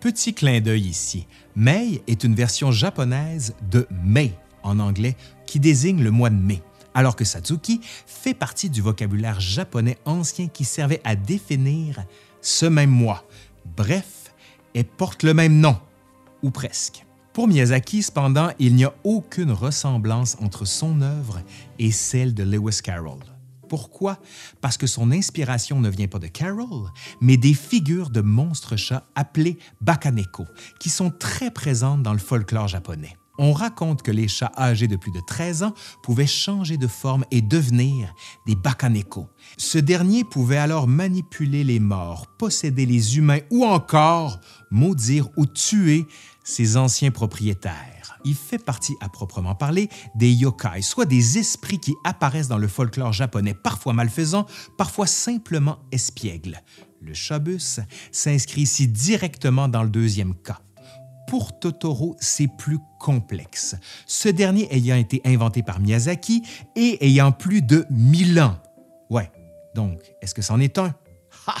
Petit 0.00 0.32
clin 0.32 0.60
d'œil 0.60 0.86
ici, 0.86 1.26
Mei 1.56 2.02
est 2.06 2.24
une 2.24 2.34
version 2.34 2.70
japonaise 2.70 3.54
de 3.70 3.86
Mei 4.04 4.32
en 4.62 4.78
anglais 4.78 5.16
qui 5.46 5.60
désigne 5.60 6.02
le 6.02 6.10
mois 6.10 6.30
de 6.30 6.36
mai, 6.36 6.62
alors 6.94 7.16
que 7.16 7.24
Satsuki 7.24 7.80
fait 8.06 8.34
partie 8.34 8.70
du 8.70 8.80
vocabulaire 8.80 9.40
japonais 9.40 9.98
ancien 10.04 10.48
qui 10.48 10.64
servait 10.64 11.00
à 11.04 11.16
définir 11.16 12.04
ce 12.40 12.66
même 12.66 12.90
mois. 12.90 13.24
Bref, 13.76 14.32
elle 14.74 14.84
porte 14.84 15.22
le 15.22 15.34
même 15.34 15.58
nom, 15.58 15.76
ou 16.42 16.50
presque. 16.50 17.04
Pour 17.32 17.46
Miyazaki, 17.46 18.02
cependant, 18.02 18.50
il 18.58 18.74
n'y 18.74 18.84
a 18.84 18.94
aucune 19.04 19.52
ressemblance 19.52 20.36
entre 20.40 20.64
son 20.64 21.02
œuvre 21.02 21.40
et 21.78 21.92
celle 21.92 22.34
de 22.34 22.42
Lewis 22.42 22.80
Carroll. 22.82 23.20
Pourquoi? 23.68 24.18
Parce 24.60 24.78
que 24.78 24.86
son 24.86 25.12
inspiration 25.12 25.78
ne 25.78 25.90
vient 25.90 26.08
pas 26.08 26.18
de 26.18 26.26
Carroll, 26.26 26.90
mais 27.20 27.36
des 27.36 27.54
figures 27.54 28.10
de 28.10 28.22
monstres 28.22 28.76
chats 28.76 29.06
appelés 29.14 29.58
bakaneko, 29.82 30.46
qui 30.80 30.88
sont 30.88 31.10
très 31.10 31.50
présentes 31.50 32.02
dans 32.02 32.14
le 32.14 32.18
folklore 32.18 32.66
japonais. 32.66 33.17
On 33.38 33.52
raconte 33.52 34.02
que 34.02 34.10
les 34.10 34.26
chats 34.26 34.52
âgés 34.58 34.88
de 34.88 34.96
plus 34.96 35.12
de 35.12 35.20
13 35.20 35.62
ans 35.62 35.74
pouvaient 36.02 36.26
changer 36.26 36.76
de 36.76 36.88
forme 36.88 37.24
et 37.30 37.40
devenir 37.40 38.12
des 38.46 38.56
bakaneko. 38.56 39.28
Ce 39.56 39.78
dernier 39.78 40.24
pouvait 40.24 40.56
alors 40.56 40.88
manipuler 40.88 41.62
les 41.62 41.78
morts, 41.78 42.26
posséder 42.38 42.84
les 42.84 43.16
humains 43.16 43.40
ou 43.50 43.64
encore 43.64 44.40
maudire 44.72 45.28
ou 45.36 45.46
tuer 45.46 46.06
ses 46.42 46.76
anciens 46.76 47.12
propriétaires. 47.12 48.18
Il 48.24 48.34
fait 48.34 48.58
partie 48.58 48.96
à 49.00 49.08
proprement 49.08 49.54
parler 49.54 49.88
des 50.16 50.32
yokai, 50.32 50.82
soit 50.82 51.04
des 51.04 51.38
esprits 51.38 51.78
qui 51.78 51.94
apparaissent 52.04 52.48
dans 52.48 52.58
le 52.58 52.66
folklore 52.66 53.12
japonais, 53.12 53.54
parfois 53.54 53.92
malfaisants, 53.92 54.46
parfois 54.76 55.06
simplement 55.06 55.78
espiègles. 55.92 56.60
Le 57.00 57.14
chabus 57.14 57.80
s'inscrit 58.10 58.62
ici 58.62 58.88
directement 58.88 59.68
dans 59.68 59.84
le 59.84 59.90
deuxième 59.90 60.34
cas. 60.34 60.60
Pour 61.28 61.58
Totoro, 61.58 62.16
c'est 62.18 62.48
plus 62.48 62.78
complexe, 62.98 63.76
ce 64.06 64.30
dernier 64.30 64.66
ayant 64.74 64.96
été 64.96 65.20
inventé 65.26 65.62
par 65.62 65.78
Miyazaki 65.78 66.42
et 66.74 67.06
ayant 67.06 67.32
plus 67.32 67.60
de 67.60 67.84
1000 67.90 68.40
ans. 68.40 68.56
Ouais, 69.10 69.30
donc, 69.74 70.00
est-ce 70.22 70.34
que 70.34 70.40
c'en 70.40 70.58
est 70.58 70.78
un? 70.78 70.94
Ha! 71.46 71.54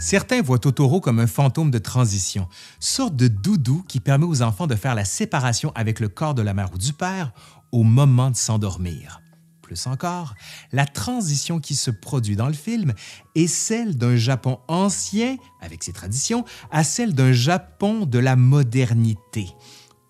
Certains 0.00 0.42
voient 0.42 0.58
Totoro 0.58 1.00
comme 1.00 1.20
un 1.20 1.26
fantôme 1.28 1.70
de 1.70 1.78
transition, 1.78 2.48
sorte 2.80 3.14
de 3.14 3.28
doudou 3.28 3.84
qui 3.88 4.00
permet 4.00 4.26
aux 4.26 4.42
enfants 4.42 4.66
de 4.66 4.74
faire 4.74 4.96
la 4.96 5.04
séparation 5.04 5.70
avec 5.76 6.00
le 6.00 6.08
corps 6.08 6.34
de 6.34 6.42
la 6.42 6.52
mère 6.52 6.72
ou 6.74 6.78
du 6.78 6.92
père 6.92 7.32
au 7.70 7.84
moment 7.84 8.30
de 8.30 8.36
s'endormir. 8.36 9.20
Plus 9.66 9.88
encore, 9.88 10.36
la 10.70 10.86
transition 10.86 11.58
qui 11.58 11.74
se 11.74 11.90
produit 11.90 12.36
dans 12.36 12.46
le 12.46 12.52
film 12.52 12.92
est 13.34 13.48
celle 13.48 13.96
d'un 13.96 14.14
Japon 14.14 14.60
ancien, 14.68 15.38
avec 15.60 15.82
ses 15.82 15.92
traditions, 15.92 16.44
à 16.70 16.84
celle 16.84 17.14
d'un 17.14 17.32
Japon 17.32 18.06
de 18.06 18.20
la 18.20 18.36
modernité. 18.36 19.48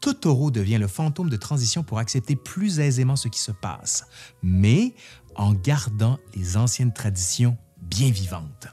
Totoro 0.03 0.51
devient 0.51 0.77
le 0.77 0.88
fantôme 0.88 1.31
de 1.31 1.38
transition 1.38 1.83
pour 1.83 1.99
accepter 1.99 2.37
plus 2.37 2.81
aisément 2.81 3.16
ce 3.16 3.29
qui 3.29 3.40
se 3.40 3.51
passe, 3.51 4.05
mais 4.42 4.95
en 5.37 5.55
gardant 5.55 6.19
les 6.35 6.59
anciennes 6.59 6.92
traditions 6.92 7.57
bien 7.81 8.11
vivantes. 8.11 8.69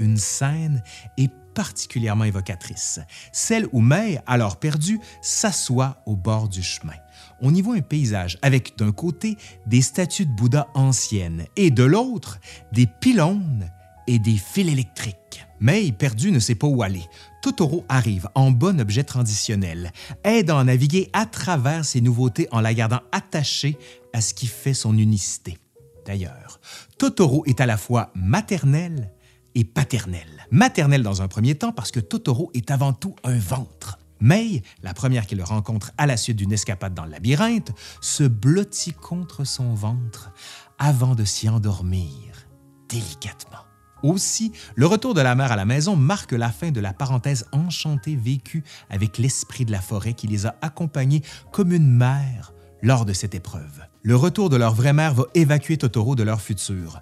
Une 0.00 0.16
scène 0.16 0.82
est 1.18 1.30
particulièrement 1.54 2.24
évocatrice, 2.24 2.98
celle 3.32 3.68
où 3.70 3.80
Mei, 3.80 4.20
alors 4.26 4.58
perdue, 4.58 4.98
s'assoit 5.22 6.02
au 6.04 6.16
bord 6.16 6.48
du 6.48 6.64
chemin. 6.64 6.96
On 7.40 7.54
y 7.54 7.62
voit 7.62 7.76
un 7.76 7.82
paysage 7.82 8.38
avec 8.42 8.78
d'un 8.78 8.92
côté 8.92 9.36
des 9.66 9.82
statues 9.82 10.26
de 10.26 10.32
Bouddha 10.32 10.68
anciennes 10.74 11.44
et 11.56 11.70
de 11.70 11.84
l'autre 11.84 12.38
des 12.72 12.86
pylônes 12.86 13.70
et 14.06 14.18
des 14.18 14.36
fils 14.36 14.68
électriques. 14.70 15.46
Mei, 15.60 15.92
perdue, 15.92 16.30
ne 16.30 16.38
sait 16.38 16.54
pas 16.54 16.66
où 16.66 16.82
aller. 16.82 17.04
Totoro 17.42 17.84
arrive 17.88 18.28
en 18.34 18.50
bon 18.50 18.80
objet 18.80 19.04
traditionnel, 19.04 19.92
aidant 20.24 20.58
à 20.58 20.64
naviguer 20.64 21.08
à 21.12 21.26
travers 21.26 21.84
ces 21.84 22.00
nouveautés 22.00 22.48
en 22.50 22.60
la 22.60 22.74
gardant 22.74 23.00
attachée 23.12 23.78
à 24.12 24.20
ce 24.20 24.34
qui 24.34 24.46
fait 24.46 24.74
son 24.74 24.96
unicité. 24.96 25.58
D'ailleurs, 26.04 26.60
Totoro 26.98 27.44
est 27.46 27.60
à 27.60 27.66
la 27.66 27.76
fois 27.76 28.12
maternel 28.14 29.12
et 29.54 29.64
paternel. 29.64 30.46
Maternel 30.50 31.02
dans 31.02 31.22
un 31.22 31.28
premier 31.28 31.54
temps 31.54 31.72
parce 31.72 31.90
que 31.90 32.00
Totoro 32.00 32.50
est 32.54 32.70
avant 32.70 32.92
tout 32.92 33.16
un 33.24 33.38
ventre. 33.38 33.98
Mei, 34.20 34.62
la 34.82 34.94
première 34.94 35.26
qu'il 35.26 35.42
rencontre 35.42 35.92
à 35.98 36.06
la 36.06 36.16
suite 36.16 36.36
d'une 36.36 36.52
escapade 36.52 36.94
dans 36.94 37.04
le 37.04 37.10
labyrinthe, 37.10 37.72
se 38.00 38.24
blottit 38.24 38.92
contre 38.92 39.44
son 39.44 39.74
ventre 39.74 40.32
avant 40.78 41.14
de 41.14 41.24
s'y 41.24 41.48
endormir 41.48 42.46
délicatement. 42.88 43.58
Aussi, 44.02 44.52
le 44.74 44.86
retour 44.86 45.14
de 45.14 45.20
la 45.20 45.34
mère 45.34 45.52
à 45.52 45.56
la 45.56 45.64
maison 45.64 45.96
marque 45.96 46.32
la 46.32 46.50
fin 46.50 46.70
de 46.70 46.80
la 46.80 46.92
parenthèse 46.92 47.46
enchantée 47.52 48.14
vécue 48.14 48.62
avec 48.90 49.18
l'esprit 49.18 49.64
de 49.64 49.72
la 49.72 49.80
forêt 49.80 50.12
qui 50.12 50.26
les 50.26 50.46
a 50.46 50.56
accompagnés 50.60 51.22
comme 51.50 51.72
une 51.72 51.90
mère 51.90 52.52
lors 52.82 53.04
de 53.04 53.12
cette 53.12 53.34
épreuve. 53.34 53.82
Le 54.02 54.14
retour 54.14 54.50
de 54.50 54.56
leur 54.56 54.74
vraie 54.74 54.92
mère 54.92 55.14
va 55.14 55.24
évacuer 55.34 55.76
Totoro 55.78 56.14
de 56.14 56.22
leur 56.22 56.40
futur, 56.40 57.00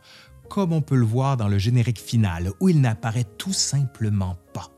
comme 0.48 0.72
on 0.72 0.80
peut 0.80 0.96
le 0.96 1.04
voir 1.04 1.36
dans 1.36 1.48
le 1.48 1.58
générique 1.58 2.00
final 2.00 2.52
où 2.60 2.68
il 2.68 2.80
n'apparaît 2.80 3.26
tout 3.38 3.52
simplement 3.52 4.38
pas. 4.52 4.73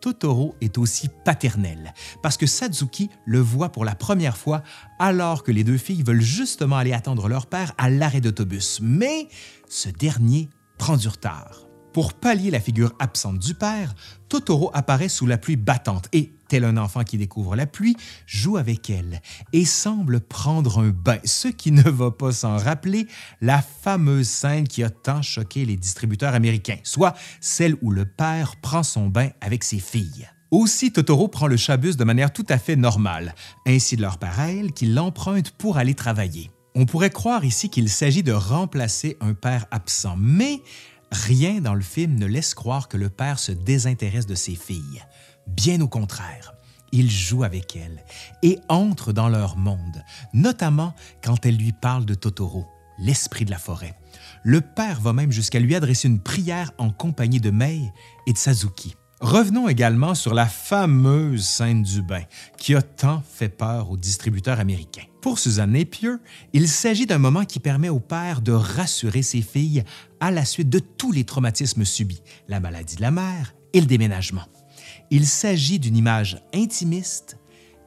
Totoro 0.00 0.54
est 0.60 0.78
aussi 0.78 1.08
paternel, 1.24 1.94
parce 2.22 2.36
que 2.36 2.46
Satsuki 2.46 3.10
le 3.24 3.40
voit 3.40 3.70
pour 3.70 3.84
la 3.84 3.94
première 3.94 4.36
fois 4.36 4.62
alors 4.98 5.42
que 5.42 5.52
les 5.52 5.64
deux 5.64 5.78
filles 5.78 6.02
veulent 6.02 6.20
justement 6.20 6.76
aller 6.76 6.92
attendre 6.92 7.28
leur 7.28 7.46
père 7.46 7.72
à 7.78 7.90
l'arrêt 7.90 8.20
d'autobus, 8.20 8.80
mais 8.82 9.28
ce 9.68 9.88
dernier 9.88 10.50
prend 10.78 10.96
du 10.96 11.08
retard. 11.08 11.69
Pour 11.92 12.14
pallier 12.14 12.50
la 12.50 12.60
figure 12.60 12.92
absente 13.00 13.38
du 13.40 13.54
père, 13.54 13.94
Totoro 14.28 14.70
apparaît 14.74 15.08
sous 15.08 15.26
la 15.26 15.38
pluie 15.38 15.56
battante 15.56 16.08
et, 16.12 16.32
tel 16.48 16.64
un 16.64 16.76
enfant 16.76 17.02
qui 17.02 17.18
découvre 17.18 17.56
la 17.56 17.66
pluie, 17.66 17.96
joue 18.26 18.56
avec 18.56 18.90
elle 18.90 19.20
et 19.52 19.64
semble 19.64 20.20
prendre 20.20 20.78
un 20.78 20.90
bain, 20.90 21.18
ce 21.24 21.48
qui 21.48 21.72
ne 21.72 21.82
va 21.82 22.12
pas 22.12 22.30
s'en 22.30 22.56
rappeler 22.56 23.08
la 23.40 23.60
fameuse 23.60 24.28
scène 24.28 24.68
qui 24.68 24.84
a 24.84 24.90
tant 24.90 25.22
choqué 25.22 25.64
les 25.64 25.76
distributeurs 25.76 26.34
américains, 26.34 26.78
soit 26.84 27.14
celle 27.40 27.74
où 27.82 27.90
le 27.90 28.04
père 28.04 28.54
prend 28.60 28.84
son 28.84 29.08
bain 29.08 29.30
avec 29.40 29.64
ses 29.64 29.80
filles. 29.80 30.28
Aussi, 30.52 30.92
Totoro 30.92 31.26
prend 31.26 31.48
le 31.48 31.56
chabus 31.56 31.96
de 31.96 32.04
manière 32.04 32.32
tout 32.32 32.46
à 32.48 32.58
fait 32.58 32.76
normale, 32.76 33.34
ainsi 33.66 33.96
de 33.96 34.02
leur 34.02 34.18
elle 34.38 34.72
qui 34.72 34.86
l'emprunte 34.86 35.50
pour 35.52 35.76
aller 35.76 35.94
travailler. 35.94 36.50
On 36.76 36.86
pourrait 36.86 37.10
croire 37.10 37.44
ici 37.44 37.68
qu'il 37.68 37.88
s'agit 37.88 38.22
de 38.22 38.32
remplacer 38.32 39.16
un 39.20 39.34
père 39.34 39.66
absent, 39.72 40.16
mais 40.18 40.62
Rien 41.10 41.60
dans 41.60 41.74
le 41.74 41.82
film 41.82 42.18
ne 42.18 42.26
laisse 42.26 42.54
croire 42.54 42.88
que 42.88 42.96
le 42.96 43.10
père 43.10 43.38
se 43.38 43.52
désintéresse 43.52 44.26
de 44.26 44.34
ses 44.34 44.54
filles. 44.54 45.02
Bien 45.46 45.80
au 45.80 45.88
contraire, 45.88 46.54
il 46.92 47.10
joue 47.10 47.42
avec 47.44 47.76
elles 47.76 48.04
et 48.42 48.58
entre 48.68 49.12
dans 49.12 49.28
leur 49.28 49.56
monde, 49.56 50.04
notamment 50.32 50.94
quand 51.22 51.44
elle 51.46 51.56
lui 51.56 51.72
parle 51.72 52.04
de 52.04 52.14
Totoro, 52.14 52.66
l'esprit 52.98 53.44
de 53.44 53.50
la 53.50 53.58
forêt. 53.58 53.94
Le 54.42 54.60
père 54.60 55.00
va 55.00 55.12
même 55.12 55.32
jusqu'à 55.32 55.58
lui 55.58 55.74
adresser 55.74 56.08
une 56.08 56.22
prière 56.22 56.72
en 56.78 56.90
compagnie 56.90 57.40
de 57.40 57.50
Mei 57.50 57.92
et 58.26 58.32
de 58.32 58.38
Sazuki. 58.38 58.94
Revenons 59.20 59.68
également 59.68 60.14
sur 60.14 60.32
la 60.32 60.46
fameuse 60.46 61.44
scène 61.44 61.82
du 61.82 62.02
bain 62.02 62.22
qui 62.56 62.74
a 62.74 62.82
tant 62.82 63.22
fait 63.22 63.50
peur 63.50 63.90
aux 63.90 63.96
distributeurs 63.96 64.60
américains. 64.60 65.09
Pour 65.20 65.38
Suzanne 65.38 65.72
Napier, 65.72 66.16
il 66.54 66.66
s'agit 66.66 67.04
d'un 67.04 67.18
moment 67.18 67.44
qui 67.44 67.60
permet 67.60 67.90
au 67.90 68.00
père 68.00 68.40
de 68.40 68.52
rassurer 68.52 69.22
ses 69.22 69.42
filles 69.42 69.84
à 70.18 70.30
la 70.30 70.46
suite 70.46 70.70
de 70.70 70.78
tous 70.78 71.12
les 71.12 71.24
traumatismes 71.24 71.84
subis, 71.84 72.22
la 72.48 72.58
maladie 72.58 72.96
de 72.96 73.02
la 73.02 73.10
mère 73.10 73.54
et 73.74 73.80
le 73.80 73.86
déménagement. 73.86 74.46
Il 75.10 75.26
s'agit 75.26 75.78
d'une 75.78 75.96
image 75.96 76.42
intimiste 76.54 77.36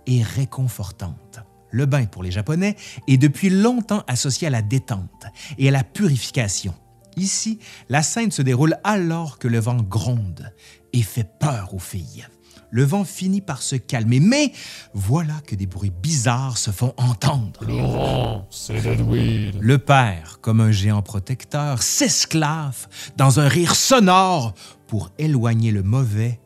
et 0.06 0.22
réconfortante. 0.22 1.40
Le 1.72 1.88
bain 1.88 2.06
pour 2.06 2.22
les 2.22 2.30
Japonais 2.30 2.76
est 3.08 3.18
depuis 3.18 3.50
longtemps 3.50 4.04
associé 4.08 4.46
à 4.46 4.52
la 4.52 4.62
détente 4.62 5.26
et 5.58 5.68
à 5.70 5.72
la 5.72 5.84
purification. 5.84 6.76
Ici, 7.16 7.58
la 7.90 8.04
scène 8.04 8.32
se 8.32 8.44
déroule 8.44 8.78
alors 8.84 9.40
que 9.40 9.48
le 9.48 9.60
vent 9.60 9.82
gronde 9.82 10.54
et 10.94 11.02
fait 11.02 11.28
peur 11.40 11.74
aux 11.74 11.80
filles. 11.80 12.28
Le 12.74 12.84
vent 12.84 13.04
finit 13.04 13.42
par 13.42 13.62
se 13.62 13.76
calmer, 13.76 14.20
mais 14.20 14.52
voilà 14.96 15.40
que 15.46 15.54
des 15.54 15.68
bruits 15.68 15.92
bizarres 15.92 16.58
se 16.58 16.72
font 16.72 16.96
entendre. 16.98 17.64
Laurent, 17.68 18.48
c'est 18.50 18.84
Edwin. 18.88 19.52
Le 19.60 19.78
père, 19.78 20.40
comme 20.42 20.60
un 20.60 20.72
géant 20.72 21.04
protecteur, 21.04 21.84
s'esclave 21.84 22.88
dans 23.16 23.40
un 23.40 23.48
rire 23.48 23.76
sonore 23.76 24.56
pour 24.88 25.12
éloigner 25.20 25.70
le 25.70 25.84
mauvais 25.84 26.42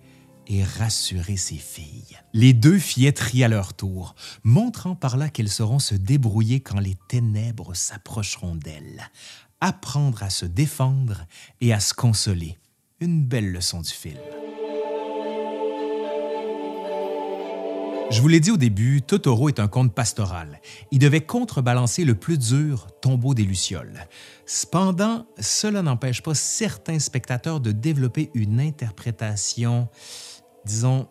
et 0.48 0.66
rassurer 0.66 1.38
ses 1.38 1.56
filles. 1.56 2.18
Les 2.34 2.52
deux 2.52 2.78
fillettes 2.78 3.20
rient 3.20 3.46
à 3.46 3.48
leur 3.48 3.74
tour, 3.74 4.14
montrant 4.44 4.96
par 4.96 5.16
là 5.16 5.30
qu'elles 5.30 5.48
sauront 5.48 5.80
se 5.80 5.96
débrouiller 5.96 6.60
quand 6.60 6.82
les 6.82 6.98
ténèbres 7.08 7.74
s'approcheront 7.74 8.56
d'elles. 8.56 9.10
Apprendre 9.62 10.24
à 10.24 10.30
se 10.30 10.46
défendre 10.46 11.26
et 11.62 11.72
à 11.72 11.80
se 11.80 11.94
consoler. 11.94 12.58
Une 13.00 13.24
belle 13.24 13.54
leçon 13.54 13.80
du 13.80 13.92
film. 13.92 14.20
Je 18.10 18.22
vous 18.22 18.30
l'ai 18.30 18.40
dit 18.40 18.52
au 18.52 18.58
début, 18.58 19.02
Totoro 19.02 19.50
est 19.50 19.60
un 19.60 19.68
conte 19.68 19.94
pastoral. 19.94 20.62
Il 20.92 21.00
devait 21.00 21.26
contrebalancer 21.26 22.06
le 22.06 22.16
plus 22.16 22.40
dur, 22.40 22.88
Tombeau 23.02 23.34
des 23.34 23.44
Lucioles. 23.44 24.08
Cependant, 24.46 25.26
cela 25.40 25.82
n'empêche 25.82 26.24
pas 26.24 26.34
certains 26.34 27.00
spectateurs 27.00 27.60
de 27.60 27.74
développer 27.74 28.32
une 28.34 28.62
interprétation, 28.62 29.90
disons, 30.66 31.10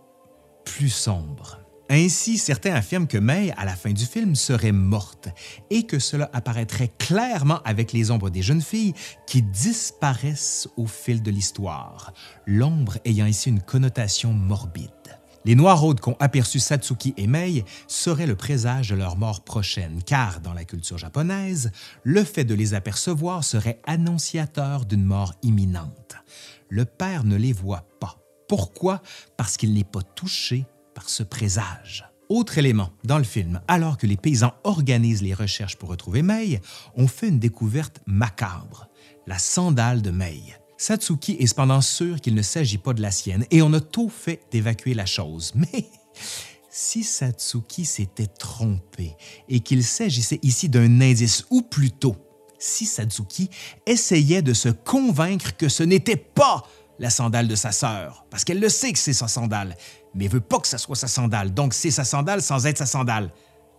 plus 0.64 0.88
sombre. 0.88 1.60
Ainsi, 1.90 2.38
certains 2.38 2.74
affirment 2.74 3.06
que 3.06 3.18
May, 3.18 3.52
à 3.58 3.66
la 3.66 3.76
fin 3.76 3.92
du 3.92 4.06
film, 4.06 4.34
serait 4.34 4.72
morte 4.72 5.28
et 5.68 5.84
que 5.84 5.98
cela 5.98 6.30
apparaîtrait 6.32 6.90
clairement 6.98 7.60
avec 7.64 7.92
les 7.92 8.10
ombres 8.10 8.30
des 8.30 8.42
jeunes 8.42 8.62
filles 8.62 8.94
qui 9.26 9.42
disparaissent 9.42 10.66
au 10.78 10.86
fil 10.86 11.22
de 11.22 11.30
l'histoire, 11.30 12.14
l'ombre 12.46 12.96
ayant 13.04 13.26
ici 13.26 13.50
une 13.50 13.60
connotation 13.60 14.32
morbide. 14.32 14.90
Les 15.46 15.54
Noiraudes 15.54 16.00
qu'ont 16.00 16.16
aperçu 16.18 16.58
Satsuki 16.58 17.14
et 17.16 17.28
Mei 17.28 17.64
seraient 17.86 18.26
le 18.26 18.34
présage 18.34 18.88
de 18.88 18.96
leur 18.96 19.16
mort 19.16 19.44
prochaine, 19.44 20.02
car 20.04 20.40
dans 20.40 20.52
la 20.52 20.64
culture 20.64 20.98
japonaise, 20.98 21.70
le 22.02 22.24
fait 22.24 22.44
de 22.44 22.52
les 22.52 22.74
apercevoir 22.74 23.44
serait 23.44 23.80
annonciateur 23.86 24.84
d'une 24.86 25.04
mort 25.04 25.34
imminente. 25.44 26.16
Le 26.68 26.84
père 26.84 27.22
ne 27.22 27.36
les 27.36 27.52
voit 27.52 27.86
pas. 28.00 28.18
Pourquoi? 28.48 29.00
Parce 29.36 29.56
qu'il 29.56 29.72
n'est 29.72 29.84
pas 29.84 30.02
touché 30.02 30.66
par 30.96 31.08
ce 31.08 31.22
présage. 31.22 32.04
Autre 32.28 32.58
élément, 32.58 32.90
dans 33.04 33.18
le 33.18 33.22
film, 33.22 33.60
alors 33.68 33.98
que 33.98 34.08
les 34.08 34.16
paysans 34.16 34.54
organisent 34.64 35.22
les 35.22 35.32
recherches 35.32 35.76
pour 35.76 35.90
retrouver 35.90 36.22
Mei, 36.22 36.60
on 36.96 37.06
fait 37.06 37.28
une 37.28 37.38
découverte 37.38 38.00
macabre, 38.04 38.88
la 39.28 39.38
sandale 39.38 40.02
de 40.02 40.10
Mei. 40.10 40.56
Satsuki 40.78 41.36
est 41.40 41.46
cependant 41.46 41.80
sûr 41.80 42.20
qu'il 42.20 42.34
ne 42.34 42.42
s'agit 42.42 42.78
pas 42.78 42.92
de 42.92 43.00
la 43.00 43.10
sienne 43.10 43.46
et 43.50 43.62
on 43.62 43.72
a 43.72 43.80
tout 43.80 44.10
fait 44.10 44.40
d'évacuer 44.50 44.94
la 44.94 45.06
chose. 45.06 45.52
Mais 45.54 45.86
si 46.70 47.02
Satsuki 47.02 47.84
s'était 47.84 48.26
trompé 48.26 49.16
et 49.48 49.60
qu'il 49.60 49.82
s'agissait 49.82 50.40
ici 50.42 50.68
d'un 50.68 51.00
indice, 51.00 51.46
ou 51.50 51.62
plutôt 51.62 52.16
si 52.58 52.84
Sadzuki 52.84 53.50
essayait 53.86 54.42
de 54.42 54.52
se 54.52 54.68
convaincre 54.68 55.56
que 55.56 55.68
ce 55.68 55.82
n'était 55.82 56.16
pas 56.16 56.64
la 56.98 57.10
sandale 57.10 57.48
de 57.48 57.54
sa 57.54 57.72
sœur, 57.72 58.26
parce 58.30 58.44
qu'elle 58.44 58.60
le 58.60 58.68
sait 58.68 58.92
que 58.92 58.98
c'est 58.98 59.12
sa 59.12 59.28
sandale, 59.28 59.76
mais 60.14 60.28
veut 60.28 60.40
pas 60.40 60.58
que 60.58 60.68
ça 60.68 60.78
soit 60.78 60.96
sa 60.96 61.08
sandale, 61.08 61.52
donc 61.52 61.74
c'est 61.74 61.90
sa 61.90 62.04
sandale 62.04 62.42
sans 62.42 62.66
être 62.66 62.78
sa 62.78 62.86
sandale. 62.86 63.30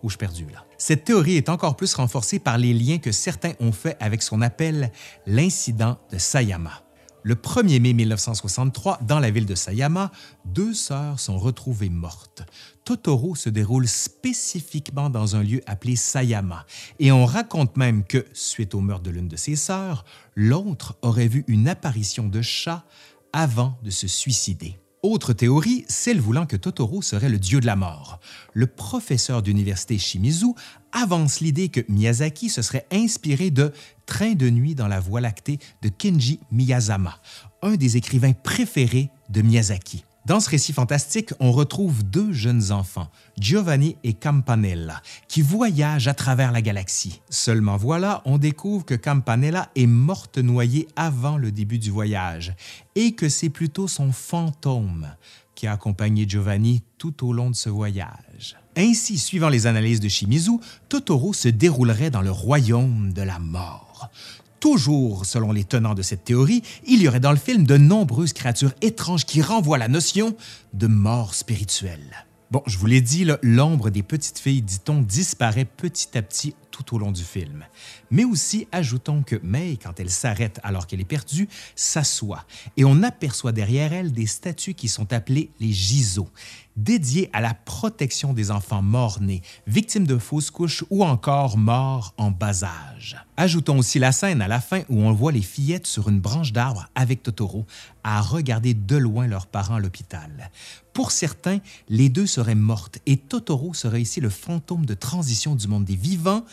Où 0.03 0.09
je 0.11 0.17
perdu 0.17 0.45
là? 0.53 0.63
Cette 0.77 1.05
théorie 1.05 1.37
est 1.37 1.49
encore 1.49 1.75
plus 1.75 1.95
renforcée 1.95 2.37
par 2.37 2.59
les 2.59 2.71
liens 2.71 2.99
que 2.99 3.11
certains 3.11 3.53
ont 3.59 3.71
faits 3.71 3.97
avec 3.99 4.21
ce 4.21 4.29
qu'on 4.29 4.41
appelle 4.41 4.91
l'incident 5.25 5.97
de 6.11 6.19
Sayama. 6.19 6.86
Le 7.27 7.35
1er 7.35 7.81
mai 7.81 7.91
1963, 7.91 8.99
dans 9.01 9.19
la 9.19 9.29
ville 9.31 9.45
de 9.45 9.53
Sayama, 9.53 10.13
deux 10.45 10.73
sœurs 10.73 11.19
sont 11.19 11.37
retrouvées 11.37 11.89
mortes. 11.89 12.43
Totoro 12.85 13.35
se 13.35 13.49
déroule 13.49 13.85
spécifiquement 13.85 15.09
dans 15.09 15.35
un 15.35 15.43
lieu 15.43 15.59
appelé 15.65 15.97
Sayama, 15.97 16.65
et 16.99 17.11
on 17.11 17.25
raconte 17.25 17.75
même 17.75 18.05
que, 18.05 18.25
suite 18.31 18.73
au 18.75 18.79
meurtre 18.79 19.03
de 19.03 19.09
l'une 19.09 19.27
de 19.27 19.35
ses 19.35 19.57
sœurs, 19.57 20.05
l'autre 20.37 20.95
aurait 21.01 21.27
vu 21.27 21.43
une 21.49 21.67
apparition 21.67 22.29
de 22.29 22.41
chat 22.41 22.85
avant 23.33 23.77
de 23.83 23.89
se 23.89 24.07
suicider. 24.07 24.79
Autre 25.03 25.31
théorie, 25.31 25.85
celle 25.87 26.19
voulant 26.19 26.45
que 26.45 26.55
Totoro 26.55 27.01
serait 27.01 27.29
le 27.29 27.39
dieu 27.39 27.59
de 27.59 27.65
la 27.65 27.75
mort. 27.75 28.19
Le 28.53 28.67
professeur 28.67 29.43
d'université 29.43 29.97
Shimizu 29.97 30.47
avance 30.91 31.39
l'idée 31.39 31.69
que 31.69 31.81
Miyazaki 31.89 32.49
se 32.49 32.61
serait 32.61 32.85
inspiré 32.91 33.51
de 33.51 33.73
Train 34.05 34.33
de 34.33 34.49
nuit 34.49 34.75
dans 34.75 34.87
la 34.87 34.99
Voie 34.99 35.21
lactée 35.21 35.59
de 35.81 35.89
Kenji 35.89 36.39
Miyazama, 36.51 37.19
un 37.61 37.75
des 37.75 37.97
écrivains 37.97 38.33
préférés 38.33 39.09
de 39.29 39.41
Miyazaki. 39.41 40.05
Dans 40.27 40.41
ce 40.41 40.49
récit 40.49 40.73
fantastique, 40.73 41.31
on 41.39 41.53
retrouve 41.53 42.03
deux 42.03 42.33
jeunes 42.33 42.73
enfants, 42.73 43.09
Giovanni 43.39 43.95
et 44.03 44.13
Campanella, 44.13 45.01
qui 45.29 45.41
voyagent 45.41 46.09
à 46.09 46.13
travers 46.13 46.51
la 46.51 46.61
galaxie. 46.61 47.21
Seulement 47.29 47.77
voilà, 47.77 48.21
on 48.25 48.37
découvre 48.37 48.83
que 48.83 48.93
Campanella 48.93 49.69
est 49.77 49.85
morte 49.85 50.37
noyée 50.37 50.89
avant 50.97 51.37
le 51.37 51.53
début 51.53 51.79
du 51.79 51.91
voyage 51.91 52.53
et 52.95 53.13
que 53.13 53.29
c'est 53.29 53.47
plutôt 53.47 53.87
son 53.87 54.11
fantôme 54.11 55.07
qui 55.55 55.65
a 55.65 55.71
accompagné 55.71 56.27
Giovanni 56.27 56.83
tout 56.97 57.25
au 57.25 57.31
long 57.31 57.49
de 57.49 57.55
ce 57.55 57.69
voyage. 57.69 58.57
Ainsi, 58.77 59.17
suivant 59.17 59.49
les 59.49 59.65
analyses 59.65 59.99
de 59.99 60.07
Shimizu, 60.07 60.59
Totoro 60.87 61.33
se 61.33 61.47
déroulerait 61.47 62.11
dans 62.11 62.21
le 62.21 62.29
royaume 62.29 63.11
de 63.11 63.23
la 63.23 63.39
mort. 63.39 64.11
Toujours 64.59 65.25
selon 65.25 65.51
les 65.51 65.63
tenants 65.63 65.95
de 65.95 66.03
cette 66.03 66.23
théorie, 66.23 66.61
il 66.85 67.01
y 67.01 67.07
aurait 67.07 67.19
dans 67.19 67.31
le 67.31 67.37
film 67.37 67.65
de 67.65 67.75
nombreuses 67.75 68.33
créatures 68.33 68.75
étranges 68.81 69.25
qui 69.25 69.41
renvoient 69.41 69.79
la 69.79 69.87
notion 69.87 70.35
de 70.75 70.85
mort 70.85 71.33
spirituelle. 71.33 72.27
Bon, 72.51 72.61
je 72.67 72.77
vous 72.77 72.85
l'ai 72.85 73.01
dit, 73.01 73.27
l'ombre 73.41 73.89
des 73.89 74.03
petites 74.03 74.37
filles, 74.37 74.61
dit-on, 74.61 75.01
disparaît 75.01 75.65
petit 75.65 76.15
à 76.15 76.21
petit 76.21 76.53
tout 76.69 76.95
au 76.95 76.99
long 76.99 77.11
du 77.11 77.23
film. 77.23 77.65
Mais 78.11 78.23
aussi, 78.23 78.67
ajoutons 78.71 79.23
que 79.23 79.35
May, 79.43 79.77
quand 79.81 79.99
elle 79.99 80.09
s'arrête 80.09 80.59
alors 80.63 80.87
qu'elle 80.87 81.01
est 81.01 81.05
perdue, 81.05 81.49
s'assoit 81.75 82.45
et 82.75 82.85
on 82.85 83.03
aperçoit 83.03 83.51
derrière 83.51 83.93
elle 83.93 84.11
des 84.11 84.27
statues 84.27 84.73
qui 84.73 84.87
sont 84.87 85.11
appelées 85.13 85.49
les 85.59 85.71
giseaux, 85.71 86.29
dédiées 86.75 87.29
à 87.33 87.41
la 87.41 87.53
protection 87.53 88.33
des 88.33 88.51
enfants 88.51 88.81
morts-nés, 88.81 89.41
victimes 89.65 90.07
de 90.07 90.17
fausses 90.17 90.51
couches 90.51 90.85
ou 90.89 91.03
encore 91.03 91.57
morts 91.57 92.13
en 92.17 92.31
bas 92.31 92.63
âge. 92.63 93.17
Ajoutons 93.35 93.79
aussi 93.79 93.99
la 93.99 94.11
scène 94.11 94.41
à 94.41 94.47
la 94.47 94.61
fin 94.61 94.81
où 94.89 95.01
on 95.01 95.11
voit 95.11 95.31
les 95.31 95.41
fillettes 95.41 95.87
sur 95.87 96.09
une 96.09 96.19
branche 96.19 96.53
d'arbre 96.53 96.87
avec 96.95 97.23
Totoro 97.23 97.65
à 98.03 98.21
regarder 98.21 98.73
de 98.73 98.95
loin 98.95 99.27
leurs 99.27 99.47
parents 99.47 99.75
à 99.75 99.79
l'hôpital. 99.79 100.51
Pour 100.93 101.11
certains, 101.11 101.59
les 101.89 102.09
deux 102.09 102.25
seraient 102.25 102.55
mortes 102.55 102.99
et 103.05 103.17
Totoro 103.17 103.73
serait 103.73 104.01
ici 104.01 104.21
le 104.21 104.29
fantôme 104.29 104.85
de 104.85 104.93
transition 104.93 105.55
du 105.55 105.67
monde 105.67 105.85
des 105.85 105.95
vivants 105.95 106.43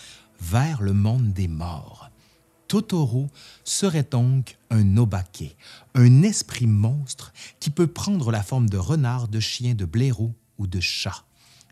vers 0.41 0.83
le 0.83 0.93
monde 0.93 1.33
des 1.33 1.49
morts. 1.49 2.11
Totoro 2.69 3.29
serait 3.63 4.07
donc 4.11 4.57
un 4.71 4.97
obake, 4.97 5.57
un 5.95 6.23
esprit 6.23 6.67
monstre 6.67 7.33
qui 7.61 7.71
peut 7.71 7.87
prendre 7.87 8.31
la 8.31 8.43
forme 8.43 8.69
de 8.69 8.79
renard, 8.79 9.29
de 9.29 9.41
chien, 9.41 9.75
de 9.75 9.85
blaireau 9.85 10.33
ou 10.59 10.67
de 10.67 10.81
chat. 10.81 11.25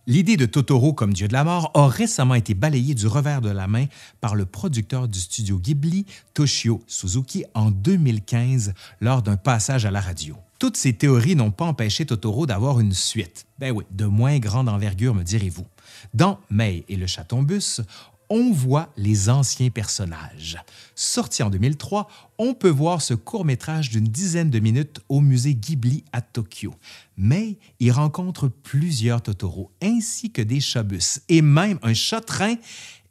L'idée 0.08 0.36
de 0.36 0.46
Totoro 0.46 0.92
comme 0.92 1.12
dieu 1.12 1.28
de 1.28 1.32
la 1.32 1.44
mort 1.44 1.70
a 1.74 1.86
récemment 1.86 2.34
été 2.34 2.54
balayée 2.54 2.94
du 2.94 3.06
revers 3.06 3.40
de 3.40 3.50
la 3.50 3.68
main 3.68 3.86
par 4.20 4.34
le 4.34 4.46
producteur 4.46 5.06
du 5.06 5.20
studio 5.20 5.58
Ghibli, 5.58 6.06
Toshio 6.34 6.82
Suzuki, 6.88 7.44
en 7.54 7.70
2015 7.70 8.74
lors 9.00 9.22
d'un 9.22 9.36
passage 9.36 9.86
à 9.86 9.92
la 9.92 10.00
radio. 10.00 10.36
Toutes 10.58 10.76
ces 10.76 10.92
théories 10.92 11.36
n'ont 11.36 11.52
pas 11.52 11.64
empêché 11.66 12.04
Totoro 12.04 12.46
d'avoir 12.46 12.80
une 12.80 12.92
suite. 12.92 13.46
Ben 13.58 13.70
oui, 13.70 13.84
de 13.92 14.06
moins 14.06 14.38
grande 14.38 14.68
envergure, 14.68 15.14
me 15.14 15.22
direz-vous. 15.22 15.66
Dans 16.14 16.40
May 16.50 16.84
et 16.88 16.96
le 16.96 17.06
chaton-bus, 17.06 17.80
on 18.34 18.50
voit 18.50 18.88
les 18.96 19.28
anciens 19.28 19.68
personnages. 19.68 20.56
Sorti 20.94 21.42
en 21.42 21.50
2003, 21.50 22.08
on 22.38 22.54
peut 22.54 22.70
voir 22.70 23.02
ce 23.02 23.12
court-métrage 23.12 23.90
d'une 23.90 24.06
dizaine 24.08 24.48
de 24.48 24.58
minutes 24.58 25.00
au 25.10 25.20
musée 25.20 25.54
Ghibli 25.54 26.02
à 26.14 26.22
Tokyo. 26.22 26.74
Mais 27.18 27.58
il 27.78 27.92
rencontre 27.92 28.48
plusieurs 28.48 29.20
Totoro, 29.20 29.70
ainsi 29.82 30.30
que 30.32 30.40
des 30.40 30.60
chat-bus, 30.60 31.20
et 31.28 31.42
même 31.42 31.78
un 31.82 31.92
chat-train 31.92 32.54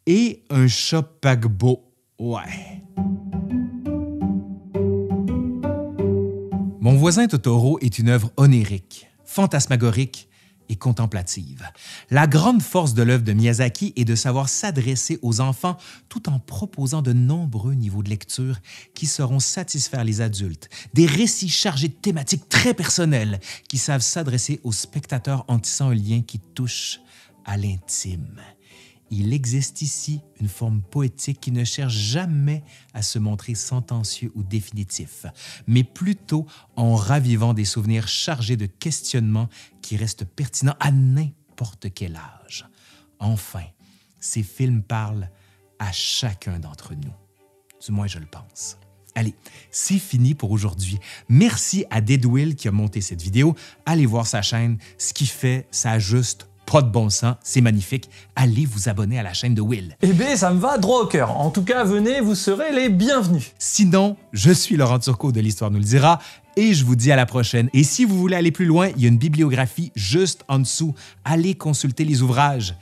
et 0.07 0.41
un 0.49 0.67
chat 0.67 1.03
paquebot. 1.03 1.83
Ouais. 2.17 2.81
Mon 6.79 6.95
voisin 6.95 7.27
Totoro 7.27 7.77
est 7.81 7.99
une 7.99 8.09
œuvre 8.09 8.31
onérique, 8.37 9.07
fantasmagorique 9.23 10.30
contemplative. 10.75 11.67
La 12.09 12.27
grande 12.27 12.61
force 12.61 12.93
de 12.93 13.03
l'œuvre 13.03 13.23
de 13.23 13.33
Miyazaki 13.33 13.93
est 13.95 14.05
de 14.05 14.15
savoir 14.15 14.49
s'adresser 14.49 15.19
aux 15.21 15.41
enfants 15.41 15.77
tout 16.09 16.29
en 16.29 16.39
proposant 16.39 17.01
de 17.01 17.13
nombreux 17.13 17.73
niveaux 17.73 18.03
de 18.03 18.09
lecture 18.09 18.57
qui 18.93 19.05
sauront 19.05 19.39
satisfaire 19.39 20.03
les 20.03 20.21
adultes, 20.21 20.69
des 20.93 21.05
récits 21.05 21.49
chargés 21.49 21.89
de 21.89 21.93
thématiques 21.93 22.49
très 22.49 22.73
personnelles 22.73 23.39
qui 23.67 23.77
savent 23.77 24.01
s'adresser 24.01 24.59
aux 24.63 24.71
spectateurs 24.71 25.45
en 25.47 25.59
tissant 25.59 25.89
un 25.89 25.95
lien 25.95 26.21
qui 26.21 26.39
touche 26.39 26.99
à 27.45 27.57
l'intime 27.57 28.41
il 29.11 29.33
existe 29.33 29.81
ici 29.81 30.21
une 30.39 30.47
forme 30.47 30.81
poétique 30.81 31.41
qui 31.41 31.51
ne 31.51 31.63
cherche 31.63 31.93
jamais 31.93 32.63
à 32.93 33.01
se 33.01 33.19
montrer 33.19 33.55
sentencieux 33.55 34.31
ou 34.35 34.43
définitif, 34.43 35.25
mais 35.67 35.83
plutôt 35.83 36.47
en 36.77 36.95
ravivant 36.95 37.53
des 37.53 37.65
souvenirs 37.65 38.07
chargés 38.07 38.57
de 38.57 38.65
questionnements 38.65 39.49
qui 39.81 39.97
restent 39.97 40.25
pertinents 40.25 40.77
à 40.79 40.91
n'importe 40.91 41.93
quel 41.93 42.15
âge. 42.15 42.67
Enfin, 43.19 43.65
ces 44.19 44.43
films 44.43 44.81
parlent 44.81 45.29
à 45.77 45.91
chacun 45.91 46.59
d'entre 46.59 46.93
nous. 46.95 47.13
Du 47.85 47.91
moins, 47.91 48.07
je 48.07 48.19
le 48.19 48.25
pense. 48.25 48.77
Allez, 49.13 49.35
c'est 49.71 49.99
fini 49.99 50.35
pour 50.35 50.51
aujourd'hui. 50.51 50.99
Merci 51.27 51.85
à 51.89 51.99
Deadwill 51.99 52.55
qui 52.55 52.69
a 52.69 52.71
monté 52.71 53.01
cette 53.01 53.21
vidéo. 53.21 53.55
Allez 53.85 54.05
voir 54.05 54.25
sa 54.25 54.41
chaîne. 54.41 54.77
Ce 54.97 55.13
qu'il 55.13 55.27
fait, 55.27 55.67
ça 55.69 55.91
ajuste 55.91 56.47
pas 56.71 56.81
de 56.81 56.89
bon 56.89 57.09
sens, 57.09 57.35
c'est 57.43 57.59
magnifique. 57.59 58.09
Allez 58.35 58.65
vous 58.65 58.87
abonner 58.87 59.19
à 59.19 59.23
la 59.23 59.33
chaîne 59.33 59.53
de 59.53 59.61
Will. 59.61 59.97
Eh 60.01 60.13
bien, 60.13 60.37
ça 60.37 60.53
me 60.53 60.59
va 60.59 60.77
droit 60.77 61.01
au 61.01 61.05
cœur. 61.05 61.37
En 61.37 61.49
tout 61.49 61.63
cas, 61.63 61.83
venez, 61.83 62.21
vous 62.21 62.33
serez 62.33 62.71
les 62.71 62.87
bienvenus. 62.87 63.51
Sinon, 63.59 64.15
je 64.31 64.51
suis 64.51 64.77
Laurent 64.77 64.99
Turcot 64.99 65.33
de 65.33 65.41
l'Histoire 65.41 65.69
nous 65.69 65.79
le 65.79 65.83
dira 65.83 66.19
et 66.55 66.73
je 66.73 66.85
vous 66.85 66.95
dis 66.95 67.11
à 67.11 67.17
la 67.17 67.25
prochaine. 67.25 67.69
Et 67.73 67.83
si 67.83 68.05
vous 68.05 68.17
voulez 68.17 68.37
aller 68.37 68.51
plus 68.51 68.65
loin, 68.65 68.87
il 68.95 69.01
y 69.01 69.05
a 69.05 69.09
une 69.09 69.17
bibliographie 69.17 69.91
juste 69.95 70.45
en 70.47 70.59
dessous. 70.59 70.95
Allez 71.25 71.55
consulter 71.55 72.05
les 72.05 72.21
ouvrages. 72.21 72.75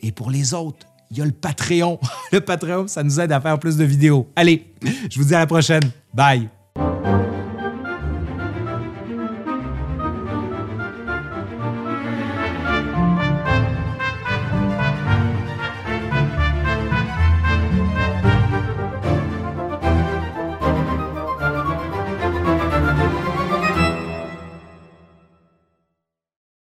Et 0.00 0.10
pour 0.10 0.30
les 0.30 0.52
autres, 0.52 0.86
il 1.12 1.18
y 1.18 1.22
a 1.22 1.24
le 1.24 1.32
Patreon. 1.32 2.00
Le 2.32 2.40
Patreon, 2.40 2.88
ça 2.88 3.02
nous 3.02 3.20
aide 3.20 3.32
à 3.32 3.40
faire 3.40 3.58
plus 3.58 3.76
de 3.76 3.84
vidéos. 3.84 4.28
Allez, 4.36 4.66
je 5.08 5.18
vous 5.18 5.24
dis 5.24 5.34
à 5.34 5.38
la 5.38 5.46
prochaine. 5.46 5.82
Bye. 6.12 6.48